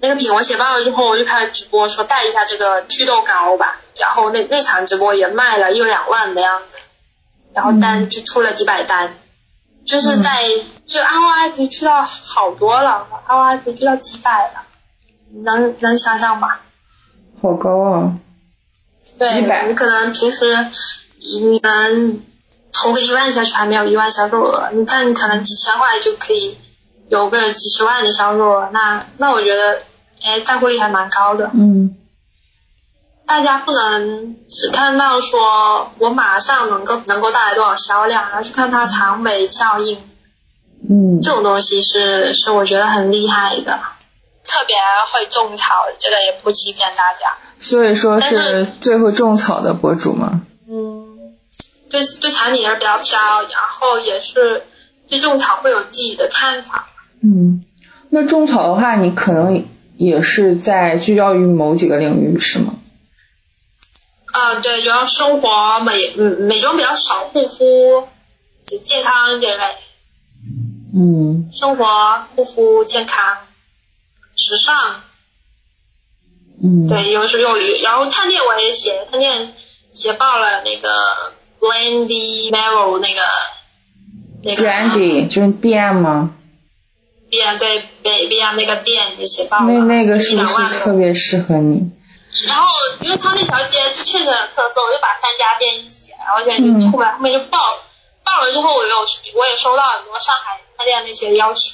[0.00, 6.78] 那个品我写爆了之后，我就开始直播说带一下这个祛痘膏吧，然后那那场直播也卖了一两万的样子，
[7.54, 9.16] 然后单就出了几百单。
[9.86, 10.42] 就是在、
[10.84, 14.64] 就 ROI 可以去到好多了，ROI 可以去到几百了，
[15.44, 16.60] 能能想象吧？
[17.42, 18.18] 好高啊！
[19.18, 20.46] 对，你可能平时
[21.40, 22.20] 你能
[22.72, 26.56] 投个一万下去还没有一万销售额，但你可能几千块就可以
[27.08, 29.82] 有个几十万的销售额，那那我觉得
[30.24, 31.50] 哎带货率还蛮高的。
[31.54, 31.96] 嗯
[33.26, 39.98] 大家不能只看到说我马上能够能够带来多少销量，而是看它长尾效应。
[40.88, 43.80] 嗯这种东西是是我觉得很厉害的，
[44.46, 44.76] 特别
[45.12, 47.36] 会种草，这个也不欺骗大家。
[47.58, 50.42] 所以说是是最会种草的博主吗？
[50.68, 51.34] 嗯，
[51.90, 54.64] 对对产品也是比较挑，然后也是
[55.08, 56.88] 对种草会有自己的看法。
[57.22, 57.64] 嗯，
[58.10, 62.74] 那种草的话，你可能也是在聚焦于某几个领域，是吗？
[64.26, 68.06] 啊、对，主要生活美嗯美妆比较少，护肤、
[68.84, 69.76] 健康这类，
[70.94, 73.38] 嗯生活、护肤、健康、
[74.36, 75.02] 时尚，
[76.62, 79.54] 嗯，对，有时有然后探店我也写，探店
[79.92, 83.22] 写爆了那个 Blandy Merrill 那个
[84.42, 86.32] 那个，Brandy 就是 BM 吗？
[87.28, 91.90] 店对北 B M 那个店也写爆了，那那个是不是特别适合你？
[92.46, 92.68] 然后
[93.00, 97.82] 因为他那条街确实很有特色，我就把三家店一起，然后现在嗯就后面后面就爆了，
[98.22, 98.96] 爆了之后我有
[99.34, 101.72] 我也收到很多上海探店那些邀请，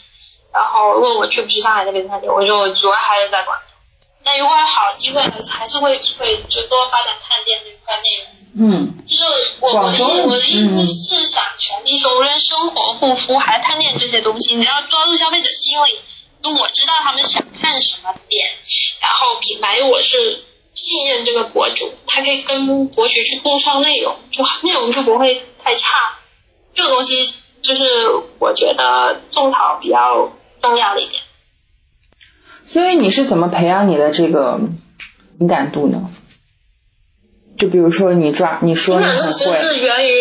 [0.52, 3.64] 然后问我去不去上海那边探店，我说我主要还是在广州，
[4.22, 8.26] 但如果有好机会还是会会就多发展探店这一块内容。
[8.54, 9.24] 嗯就是
[9.60, 15.98] 我我的意嗯思是想传递说，无论生活、护肤还是探店这些东西，你要抓住消费者心理，
[16.42, 18.50] 就我知道他们想看什么点，
[19.00, 26.18] 然后品牌我是信任这个博主，他可以跟博主去共创内容，就内容就不会太差。
[26.74, 27.84] 这个东西就是
[28.38, 30.30] 我觉得种草比较
[30.62, 31.22] 重要的一点。
[32.64, 34.58] 所以你是怎么培养你的这个
[35.38, 36.08] 敏感度呢？
[37.58, 40.14] 就比如说你抓，你说敏你很感度其实是，源于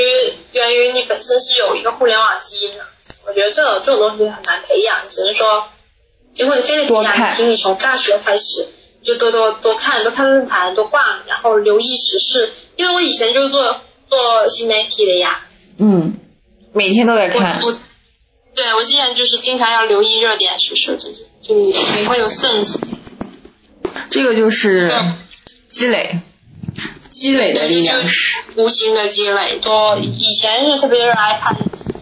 [0.54, 2.86] 源于你本身是有一个互联网基因的。
[3.26, 5.68] 我觉得这种这种东西很难培养，只是说
[6.38, 8.68] 如果你现在培养，多看请你从大学开始
[9.02, 12.52] 就多多多看，多看论坛，多逛，然后留意时事。
[12.76, 15.46] 因为我以前就是做做新媒体的呀，
[15.78, 16.14] 嗯，
[16.74, 17.78] 每天都在看我，我
[18.54, 22.80] 对我之前就是经常要留意热点时事这些，就你会有瞬息。
[24.10, 24.94] 这个就是
[25.70, 26.20] 积累，
[27.10, 29.58] 积累的力量是，无形的积累。
[29.60, 31.56] 多以前是特别热爱看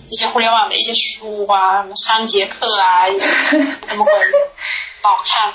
[0.09, 3.05] 这些互联网的一些书啊，什么三节课啊，
[3.87, 4.11] 他们会
[5.01, 5.53] 好看。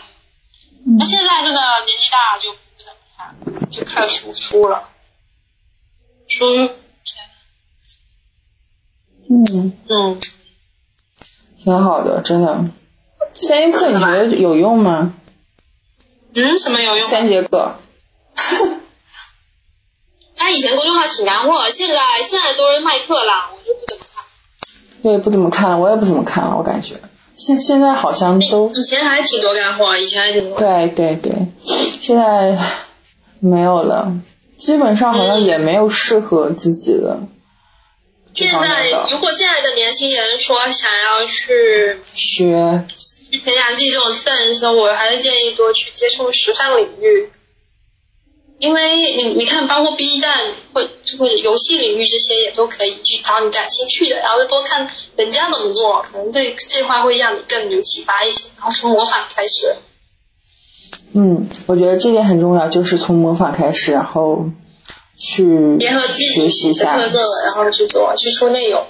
[0.98, 4.88] 那现在真的年纪大就不怎么看，就看书书了。
[6.26, 6.70] 书，
[9.28, 10.20] 嗯嗯，
[11.64, 12.64] 挺好的，真的。
[13.40, 15.14] 三节课你觉得有用吗？
[16.34, 17.06] 嗯，什么有用？
[17.06, 17.74] 三节课。
[20.36, 24.22] 他以前公众号挺干货，现在现在都是卖课了，我就不怎么看。
[25.02, 26.96] 对，不怎么看了，我也不怎么看了，我感觉
[27.34, 30.58] 现现在好像都以前还挺多干货，以前还挺多。
[30.58, 31.32] 对对对，
[31.64, 32.58] 现在
[33.40, 34.12] 没有了，
[34.58, 37.26] 基本上好像也没有适合自己的这
[38.34, 42.84] 现在如果现在的年轻人说想要去学。
[43.30, 47.30] 去培养自己这种 sense，我还是建议多去接触时尚领域。
[48.58, 58.44] 因为你你看，包括 B 站或或者游戏领域这些也都可以去找你感兴趣的，然后多看人家怎么做，可能这这块会让你更有启发一些。
[58.56, 59.74] 然后从模仿开始，
[61.14, 64.46] 嗯，我觉得这点很重要，就是从模仿开始，然后
[65.16, 68.84] 去结合自学习一下己的特，色，然后去做，去出内容。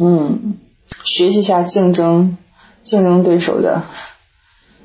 [0.00, 0.58] 嗯，
[1.04, 2.36] 学习一下竞争
[2.82, 3.82] 竞争对手的，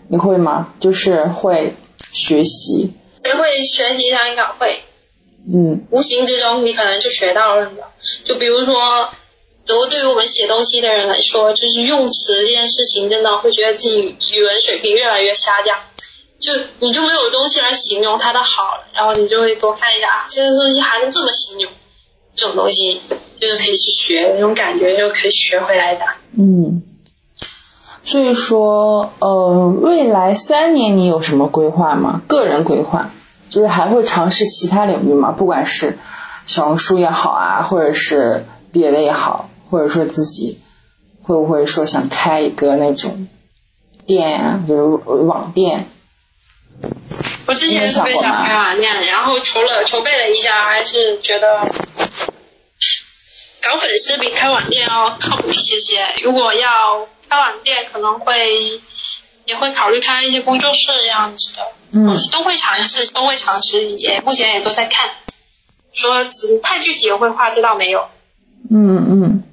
[0.09, 0.73] 你会吗？
[0.79, 1.75] 就是会
[2.11, 2.93] 学习，
[3.25, 4.81] 也会学习上稿会，
[5.51, 7.83] 嗯无形之中你可能就学到了什么。
[8.23, 9.09] 就比如说，
[9.67, 15.77] 如对于我们写东西的人来说，就是用词这件事情，真的会觉得自己语文水平越来越下降。
[16.41, 21.71] 就你就没有东西来形容它的好，然后你就会多看一下啊，这个东西还能这么形容，
[22.33, 22.99] 这种东西
[23.39, 26.01] 就是可以去学，那种感觉就可以学回来的。
[26.37, 26.83] 嗯。
[28.03, 32.23] 所以说，呃，未来三年你有什么规划吗？
[32.27, 33.11] 个人规划，
[33.47, 35.31] 就是还会尝试其他领域吗？
[35.31, 35.99] 不管是
[36.47, 40.59] 小红书也好啊，或者是别的也好，或者说自己
[41.21, 43.27] 会不会说想开一个那种
[44.07, 45.87] 店啊，就是网店？
[47.47, 51.59] 我之前特别想开网店，然后筹了筹备了一下，还是觉得
[53.63, 56.05] 搞粉丝比开网店要靠谱一些些。
[56.23, 58.79] 如果要开网店，可能会
[59.45, 61.61] 也会考虑开一些工作室这样子的，
[61.93, 65.09] 嗯都会尝试，都会尝试，也目前也都在看。
[65.93, 66.23] 说
[66.63, 68.07] 太具体的规划，知道没有。
[68.69, 69.43] 嗯嗯，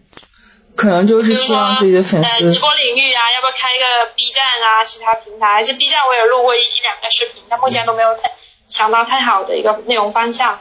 [0.78, 5.64] 可能就是希望自己的粉呃，丝直播领域啊，要不要开一个 B 站啊，其他平台？
[5.64, 8.30] 这 B 站我也录过一两个视频，但目前都没有太
[8.68, 10.60] 想到太好的一个内容方向。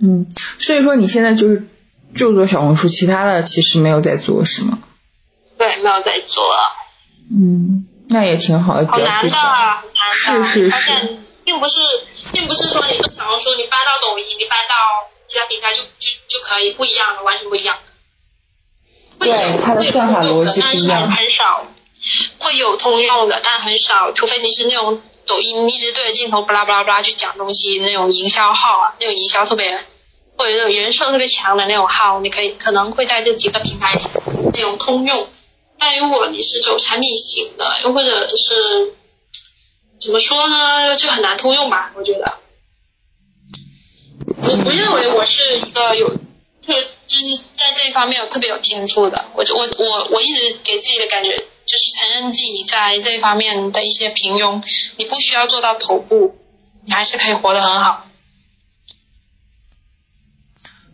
[0.00, 0.26] 嗯，
[0.58, 1.68] 所以说你现在就是
[2.16, 4.78] 就做小红书，其他的其实没有在做，是吗？
[5.58, 6.72] 对，没有在做了，
[7.30, 9.84] 嗯，那也挺好的，比好难的，难的。
[10.10, 11.82] 是是是并不是，
[12.32, 14.74] 并不是说你做小红书，你搬到抖音，你搬到
[15.26, 17.76] 其他平台就就就可以，不一样的，完全不一样。
[19.18, 21.66] 会有对它的算法逻辑不一样但是很少
[22.38, 29.76] 会有通用的，但很少，除非你是那种抖音一直对着镜头巴拉巴拉巴拉去讲东西那种营销号啊，那种营销特别
[30.36, 33.98] 或者那种人设特别强的那种号，你可以可能会在这几个平台
[34.54, 35.26] 那种通用。
[35.80, 38.94] 但如果你是走产品型的，又或者是
[40.00, 41.92] 怎么说呢，就很难通用吧？
[41.96, 42.34] 我觉得，
[44.44, 46.08] 我不认为我是一个有
[46.62, 46.74] 特
[47.08, 49.24] 就是在这一方面有特别有天赋的。
[49.34, 54.62] 我我我我一直给自己的感觉就是承认自己在这一方面的一些平庸，
[54.96, 56.36] 你不需要做到头部，
[56.84, 58.04] 你还是可以活得很好。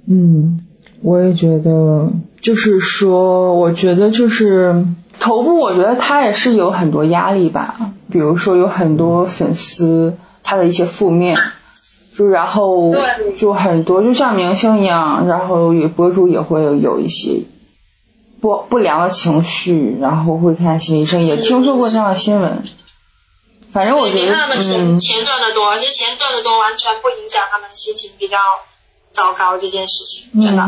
[0.06, 0.66] 嗯，
[1.02, 4.84] 我也觉得，就是说，我觉得就是
[5.18, 11.38] 头部，我觉得他也是有很多压力吧，比如说有很多粉丝他的一些负面，
[12.16, 12.92] 就然后
[13.36, 17.42] 就很多，就像明星一样，然后有博主也会有一些
[18.40, 22.64] 不不良的情绪，然后会看心理医生，也听说过这样的新闻。
[23.70, 28.38] 反正我觉得，他们钱、嗯，钱赚的多，而且钱赚的多完全不影响他们心情比较
[29.10, 30.62] 糟糕这件事情，真的。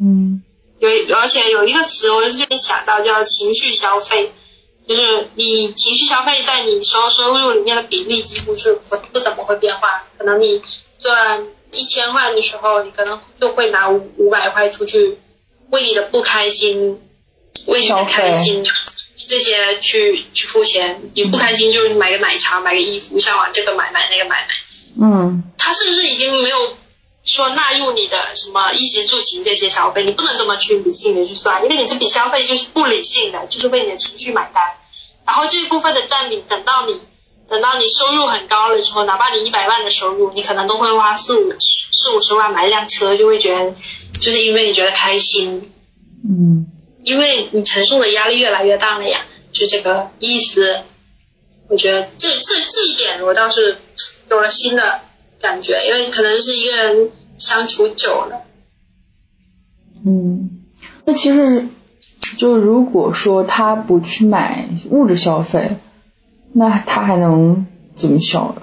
[0.00, 0.42] 嗯
[0.78, 4.32] 有，而且有一个词我是最近想到叫情绪消费，
[4.86, 10.62] 就是你情绪消费在你所有收入里面的比例几乎是不不怎么会变化，可能你
[10.98, 15.18] 赚一千块的时候，你可能就会拿五五百块出去
[15.70, 17.00] 为你的不开心，
[17.66, 18.64] 为你的开心
[19.26, 24.48] 这些去去付钱，你不开心就是买个奶茶、买个衣服，上网这个买买那个买买，
[25.00, 25.42] 嗯。
[25.56, 26.76] 他是不是已经没有
[27.24, 30.04] 说纳入你的什么衣食住行这些消费？
[30.04, 34.62] 你不能这么去理性的去算，因为你这笔消费就是不理性的，就是为你的情绪买单。
[35.26, 37.00] 然后这一部分的占比，等到你
[37.48, 43.74] 等到你收入很高了之后，哪怕你一百万的收入，你可能都会花四五四五十万买一辆车，就会觉得
[44.20, 45.72] 就是因为你觉得开心，
[46.28, 46.66] 嗯
[47.02, 50.62] 因为你承受的压力越来越大了呀，就这个意思。
[51.66, 53.78] 我觉得这这这一点我倒是
[54.28, 55.00] 有了新的
[55.44, 58.44] 感觉，因为可能是一个人相处久了，
[60.06, 60.62] 嗯，
[61.04, 61.68] 那其实
[62.38, 65.76] 就如果说他不去买物质消费，
[66.54, 68.56] 那他还能怎么消？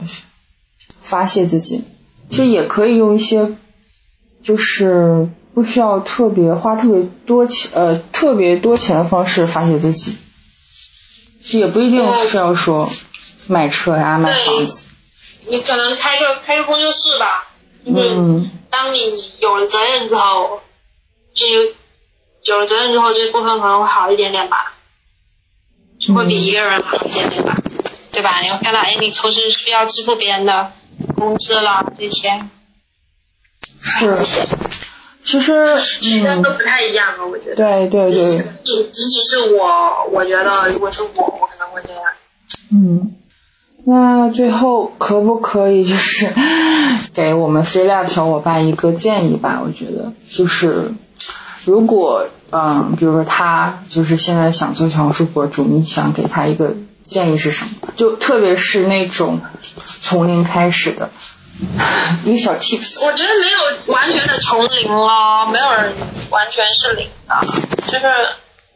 [0.99, 1.83] 发泄自己？
[2.29, 3.55] 其实也可以用一些，
[4.41, 10.17] 就是不需要特别花特别多钱呃特别多钱的方式发泄自己，
[11.59, 12.89] 也不一定是要说
[13.47, 14.90] 买车呀、买房子。
[15.47, 17.47] 你可能开个开个工作室吧，
[17.85, 18.99] 就是嗯当你
[19.39, 20.61] 有了责任之后，
[21.33, 21.73] 就有
[22.43, 24.73] 有了责任之后，这部分可能会好一点点吧，
[26.15, 27.55] 会比一个人好一点点吧，
[28.11, 28.39] 对吧？
[28.41, 30.71] 你会看到，哎，你同时需要支付别人的
[31.17, 32.41] 工资了，这些
[33.81, 34.15] 是，
[35.23, 37.55] 其实嗯其实都不太一样了，我觉得。
[37.55, 42.03] 对对对仅仅仅是我，我觉得如果是我，我可能会这样。
[42.71, 43.17] 嗯。
[43.85, 46.29] 那最后可不可以就是
[47.13, 49.61] 给我们 free lab 小伙伴一个建议吧？
[49.65, 50.93] 我觉得就是
[51.65, 57.71] 如果嗯，比如说他就是现在想做小红书博主，你想给他一个建议是什么？
[57.95, 59.41] 就特别是那种
[60.01, 61.09] 从零开始的
[62.25, 63.05] 一个小 tips。
[63.05, 65.93] 我觉得没有完全的从零哦，没有人
[66.29, 67.39] 完全是零的，
[67.87, 68.05] 就是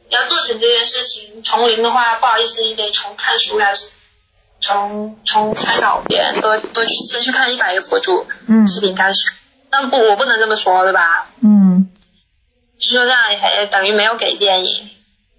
[0.10, 3.88] 你要做成这件事情，从零的话，不好意思，你得从看书开始，
[4.66, 9.20] 从从参考别人，多多去先去看一百个博主嗯视频开始。
[9.70, 11.30] 但不，我不能这么说，对吧？
[11.44, 11.92] 嗯
[12.80, 14.90] 就说这样也等于没有给建议，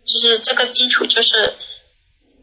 [0.05, 1.55] 就是这个基础就是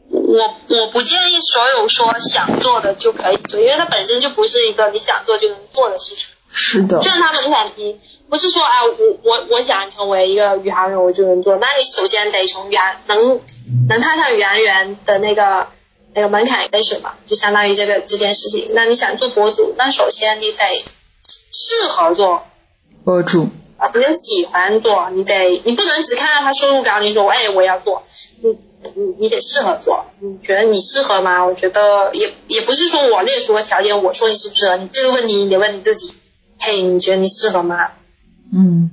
[0.10, 6.28] 我我不建议所有说想做的就可以做，因为它本身就不是一个你想做就能做的事情。
[6.52, 13.40] 是的就，像他门槛低，不是说啊，我我我想成为一个宇航员我就能做，那你首先得从宇航能
[13.88, 15.70] 能踏上宇航员的那个
[16.14, 18.72] 那个门槛跟什么，就相当于这个这件事情。
[18.74, 20.86] 那你想做博主，那首先你得
[21.51, 22.45] 适合做，
[23.03, 23.49] 博主。
[23.78, 28.03] 啊，你得喜欢做，你得你不能只看到他收入高，你说哎我要做，
[28.41, 28.51] 你
[28.95, 31.45] 你你得适合做，你觉得你适合吗？
[31.45, 36.14] 我觉得也也不是说我列出个条件，我说你适不适合，你这个问题你得问你自己，
[36.59, 37.89] 嘿，你觉得你适合吗？
[38.53, 38.91] 嗯，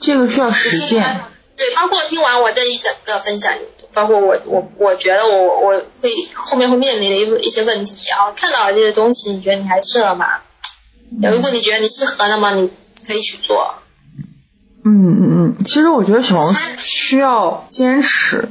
[0.00, 1.20] 这个需要实践。
[1.56, 3.54] 对，包括听完我这一整个分享，
[3.92, 10.26] 包括我我我觉得我我会后面会面临的一一些问题，然后看到了这些东西，你觉得你还适合吗？
[11.22, 12.70] 如果你觉得你适合，那么你
[13.06, 13.74] 可以去做。
[14.84, 18.48] 嗯嗯嗯，其实我觉得小红书需要坚持，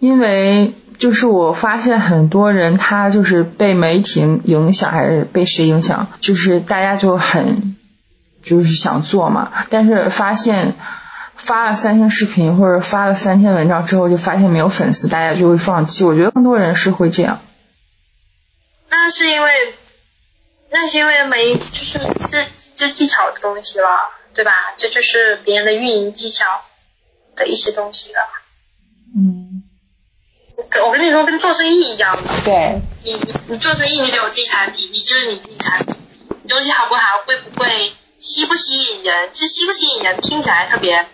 [0.00, 7.76] 因为就是我发现很多人他就是被媒体影响，还是被谁影响，就是大家就很
[8.42, 10.74] 就是想做嘛，但是发现
[11.38, 16.04] 发了三天视频或者发了三天文章之后，就发现没有粉丝，大家就会放弃。
[16.04, 17.40] 我觉得更多人是会这样。
[18.90, 19.50] 那是因为，
[20.70, 23.86] 那是因为没就是这这技巧的东西了，
[24.34, 24.52] 对吧？
[24.76, 26.44] 这就是别人的运营技巧
[27.36, 28.20] 的一些东西了。
[29.16, 29.62] 嗯，
[30.68, 32.22] 跟我跟你说，跟做生意一样的。
[32.44, 35.94] 对，你你你做生意，你得有自己产品，你就是你自己产品，
[36.42, 39.30] 你东西好不好，贵不贵吸不吸引人？
[39.32, 41.06] 这吸不吸引人听起来特别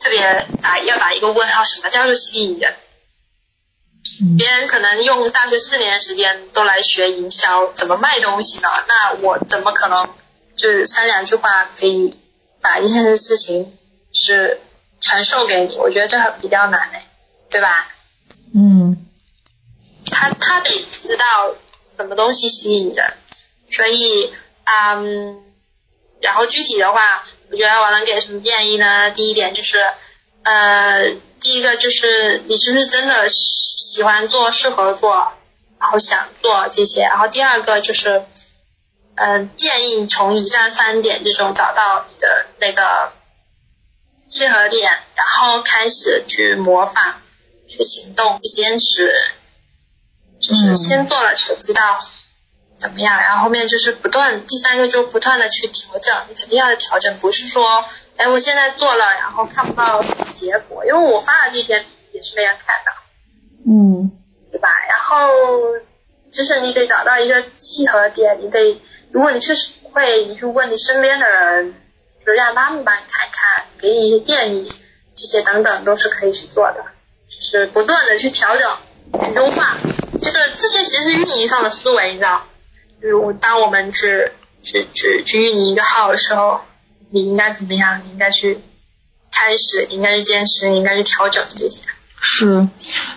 [0.00, 2.74] 特别打要打一个问号，什么叫做吸引人？
[4.22, 8.68] 嗯别人可能用大学四年的时间都来学营销，怎么卖东西呢？
[8.88, 10.08] 那我怎么可能
[10.56, 12.18] 就是三两句话可以
[12.62, 13.76] 把一件事情
[14.12, 14.58] 是
[15.02, 15.76] 传授给你？
[15.76, 17.02] 我觉得这比较难嘞，
[17.50, 17.88] 对吧？
[18.54, 19.06] 嗯
[20.10, 21.54] 他他得知道
[21.96, 23.14] 什么东西吸引人，
[23.70, 24.32] 所以
[24.64, 25.42] 嗯，
[26.20, 29.10] 然后具体的话，我觉得我能给什么建议呢？
[29.10, 29.92] 第一点就是，
[30.42, 35.32] 呃，第一个就是你是不是真的喜欢做、适合做，
[35.78, 38.24] 然后想做这些，然后第二个就是，
[39.16, 43.12] 呃，建议你从以上三点之中找到你的那个
[44.28, 47.20] 契合点，然后开始去模仿、
[47.68, 49.12] 去行动、去坚持，
[50.38, 51.98] 就是先做了才知道
[52.80, 57.84] 怎么样，然后后面就是不断，第三个就不断的去调整，你肯定要调整，不是说，
[58.16, 60.02] 哎，我现在做了，然后看不到
[60.34, 62.90] 结果，因为我发的那篇也是没人看的，
[63.68, 64.10] 嗯
[64.50, 64.68] 对吧？
[64.88, 65.28] 然后
[66.32, 68.80] 就是你得找到一个契合点，你得，
[69.12, 71.74] 如果你确实不会，你去问你身边的人，
[72.24, 74.72] 就让他们帮你看看，给你一些建议，
[75.14, 76.82] 这些等等都是可以去做的，
[77.28, 78.76] 就是不断的去调整、
[79.20, 79.76] 去优化。
[80.22, 82.42] 这个这些其实是运营上的思维，你知道，
[83.00, 84.32] 就是我当我们只
[84.62, 86.60] 只只去运营一个号的时候，
[87.10, 88.00] 你应该怎么样？
[88.04, 88.58] 你应该去
[89.32, 91.80] 开始，你应该去坚持，你应该去调整这些。
[92.20, 92.68] 是，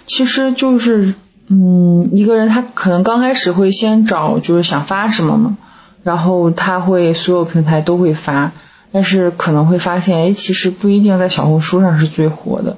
[0.06, 1.14] 其实就是，
[1.50, 5.58] 嗯，一个人他可能刚开始会先找就是想发什么嘛，
[6.04, 8.54] 然后他会所有平台都会发，
[8.94, 12.78] 但是可能会发现，哎，其实不一定在小红书上是最火的，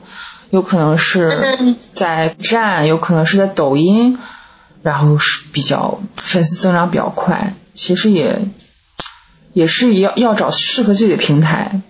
[0.49, 4.17] 有可能是嗯在 B 站，有可能是在抖音，
[4.86, 8.39] 然后是比较粉丝增长比较快，其实也
[9.51, 11.81] 也是要要找适合自己的平台。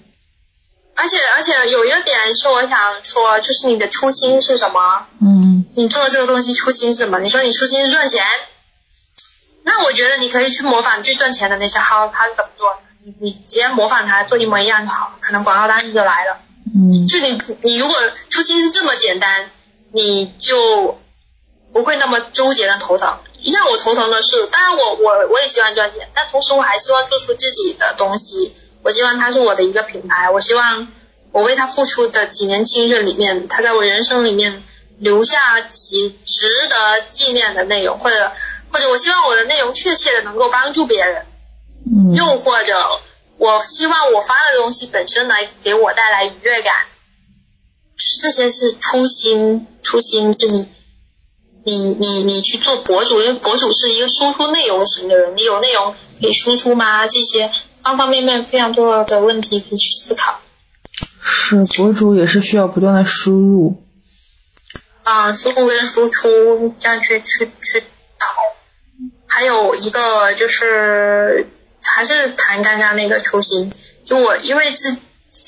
[0.96, 5.08] 而且而且有一个点是我想说，就是你的初心是什么？
[5.20, 7.20] 嗯你做的这个东西初心是什么？
[7.20, 8.24] 你说你初心是赚钱，
[9.64, 12.78] 那我觉得你可以去模仿最赚钱的那些号，他是怎么做的？
[13.04, 16.39] 你你直接模仿他做一模一样就好了，可能广告单就来了。
[16.74, 17.98] 嗯就你你如果
[18.30, 19.50] 初心是这么简单，
[19.91, 20.98] 你就
[21.76, 23.18] 不会那么纠结跟头疼。
[23.44, 28.56] 让我头疼的是，当然我我我也希望赚钱，但同时我还希望做出自己的东西。
[28.82, 30.88] 我希望它是我的一个品牌，我希望
[31.34, 34.64] 我为它付出的几年青春里面，它在我人生里面
[35.00, 38.32] 留下其值得纪念的内容，或者
[38.72, 41.26] 或者我希望我的内容确切的能够帮助别人。
[41.86, 43.02] 嗯又或者
[43.38, 46.74] 我希望我发的东西本身来给我带来愉悦感，
[47.98, 50.68] 就是这些是初心，初心是你，
[51.66, 57.07] 你你你去做博主，因为博主是一个输出内容型的人，你有内容可以输出吗？
[57.07, 57.49] 这些
[57.82, 60.39] 方方面面非常多的问题可以去思考。
[61.22, 63.84] 是博主也是需要不断的输入。
[65.03, 67.80] 啊，输入跟输出这样去去去
[68.20, 68.28] 导。
[69.28, 71.47] 还有一个就是
[71.82, 73.72] 还是谈刚刚那个初心，
[74.03, 74.95] 就我因为自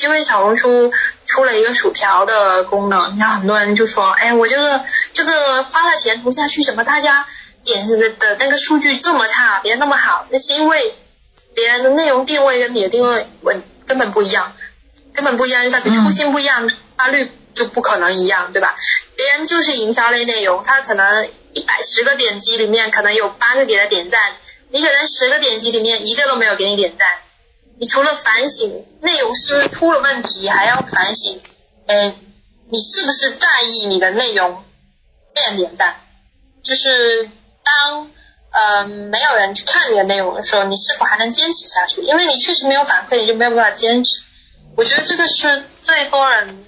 [0.02, 0.92] 因为小红书
[1.26, 4.84] 出了一个薯条的功能，然后很多人就说，哎，我这个
[5.14, 7.26] 这个花了钱投下去，怎么大家
[7.64, 10.26] 点的的那个数据这么差，别人那么好？
[10.30, 10.96] 那是因为
[11.56, 14.54] 别人的内容定位跟你的定位稳根本不一样，
[15.14, 18.76] 根本不一样，就代表初心不一样，发率就不可能一样，对吧？
[19.16, 24.20] 别人就是营销类内容，他可能一百十个点击里面可能有八个给他点赞，
[24.70, 27.08] 你可能十个点击里面一个都没有给你点赞。
[27.80, 31.40] 你除了反省内容是不是出了问题，还要反省，
[31.86, 32.16] 嗯，
[32.70, 34.64] 你是不是在意你的内容
[35.34, 35.96] 被人点赞？
[36.64, 37.30] 就是
[37.64, 38.12] 当
[38.52, 42.02] 呃没有人去看你的内容的时候，你是否还能坚持下去？
[42.02, 44.22] 因为你确实没有反馈，你就没有办法坚持。
[44.76, 46.66] 我觉得这个是最多人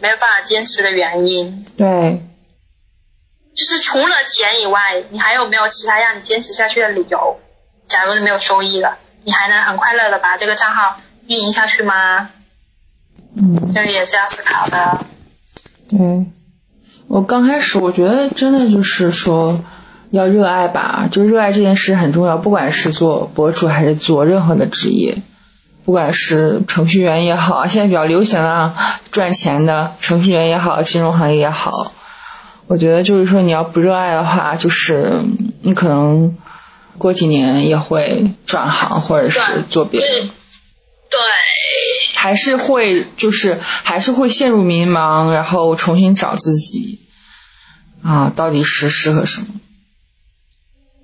[0.00, 1.66] 没有办法坚持的原因。
[1.76, 2.22] 对，
[3.54, 7.38] 就是除了钱以外，你还有没有其他让你坚持下去的理由？
[7.86, 10.96] 假如你没有收益了，你还能很快乐的把这个账号
[11.26, 12.30] 运营下去吗？
[13.36, 14.98] 嗯，这个也是要思考的。
[15.90, 16.26] 对。
[17.06, 19.64] 我刚开始我觉得真的就是说
[20.10, 25.22] 要热爱吧，就热爱这件事很重要，不管是做博主还是做任何的职业，
[25.86, 31.70] 不管是程序员也好，现在比较流行的啊赚钱的程序员也好，金融行业也好，
[32.66, 35.22] 我觉得就是说你要不热爱的话，就是
[35.62, 36.36] 你可能
[36.98, 40.06] 过几年也会转行或者是做别的。
[41.10, 41.20] 对，
[42.14, 47.00] 还是会就是还是会陷入迷茫，然后重新找自己
[48.04, 49.46] 啊，到底是适合什么？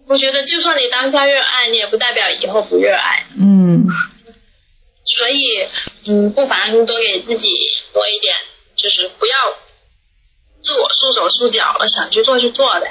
[0.06, 3.24] 我觉得就算你当下热爱，你也不代表以后不热爱。
[3.38, 3.86] 嗯，
[5.04, 5.66] 所以，
[6.06, 7.48] 嗯，不妨多给自己
[7.94, 8.34] 多一点，
[8.76, 9.34] 就是不要
[10.60, 12.88] 自我束手束脚了，想去做就做呗。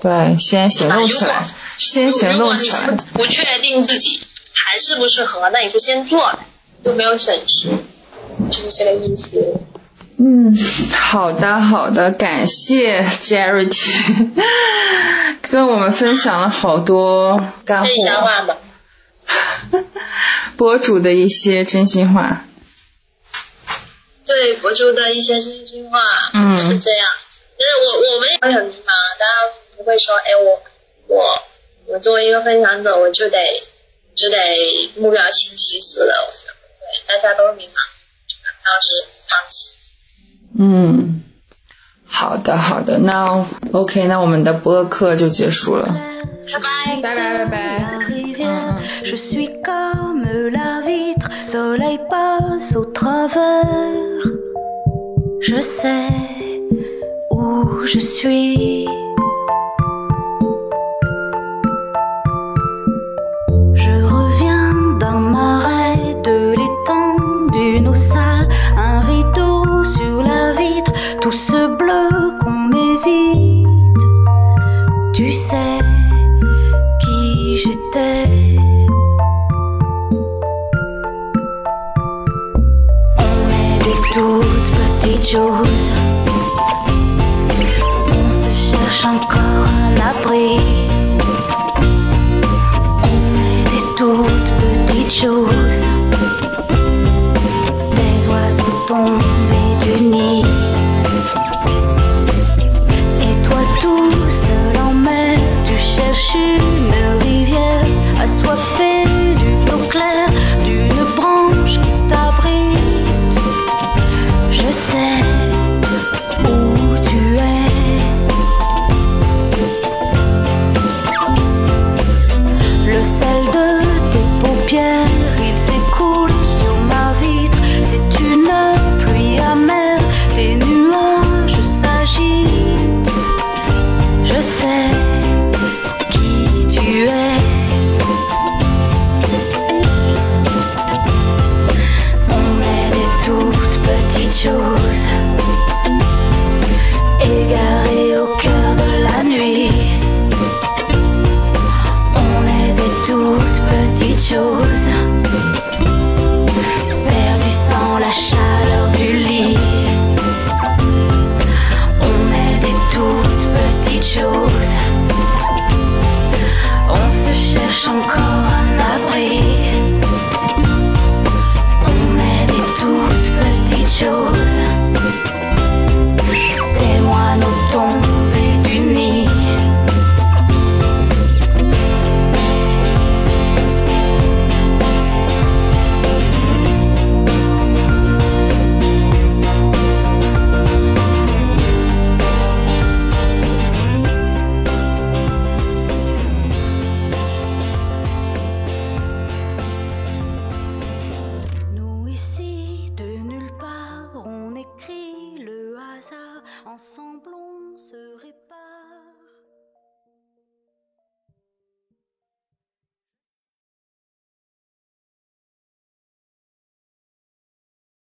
[0.00, 2.90] 对，先行动起来，先行动起来。
[3.12, 4.20] 不不确定自己
[4.52, 6.38] 还适不适合，那你就先做呗，
[6.84, 7.68] 就没有损失，
[8.50, 9.60] 就是这个意思。
[10.16, 10.54] 嗯，
[10.92, 14.30] 好的好的，感谢 Charity
[15.50, 18.56] 跟我们分享了好多干可以消货，化吧。
[20.56, 22.44] 博主的一些真心话。
[24.26, 25.98] 对博主的一些真心话，
[26.32, 27.08] 嗯是这样。
[27.58, 29.32] 就是我我们也会很迷茫，大家
[29.84, 30.62] 会说，哎，我
[31.14, 31.42] 我
[31.86, 33.38] 我作为一个分享者，我就得
[34.14, 34.36] 就得
[34.96, 36.28] 目标清晰死了，
[37.06, 37.70] 对，大家都迷茫，
[38.64, 39.76] 当时放弃。
[40.58, 41.22] 嗯。
[42.06, 45.84] 好的，好的，那 OK，那我们的播客就结束了，
[46.52, 47.58] 拜拜，拜拜，拜拜。
[58.66, 59.03] 嗯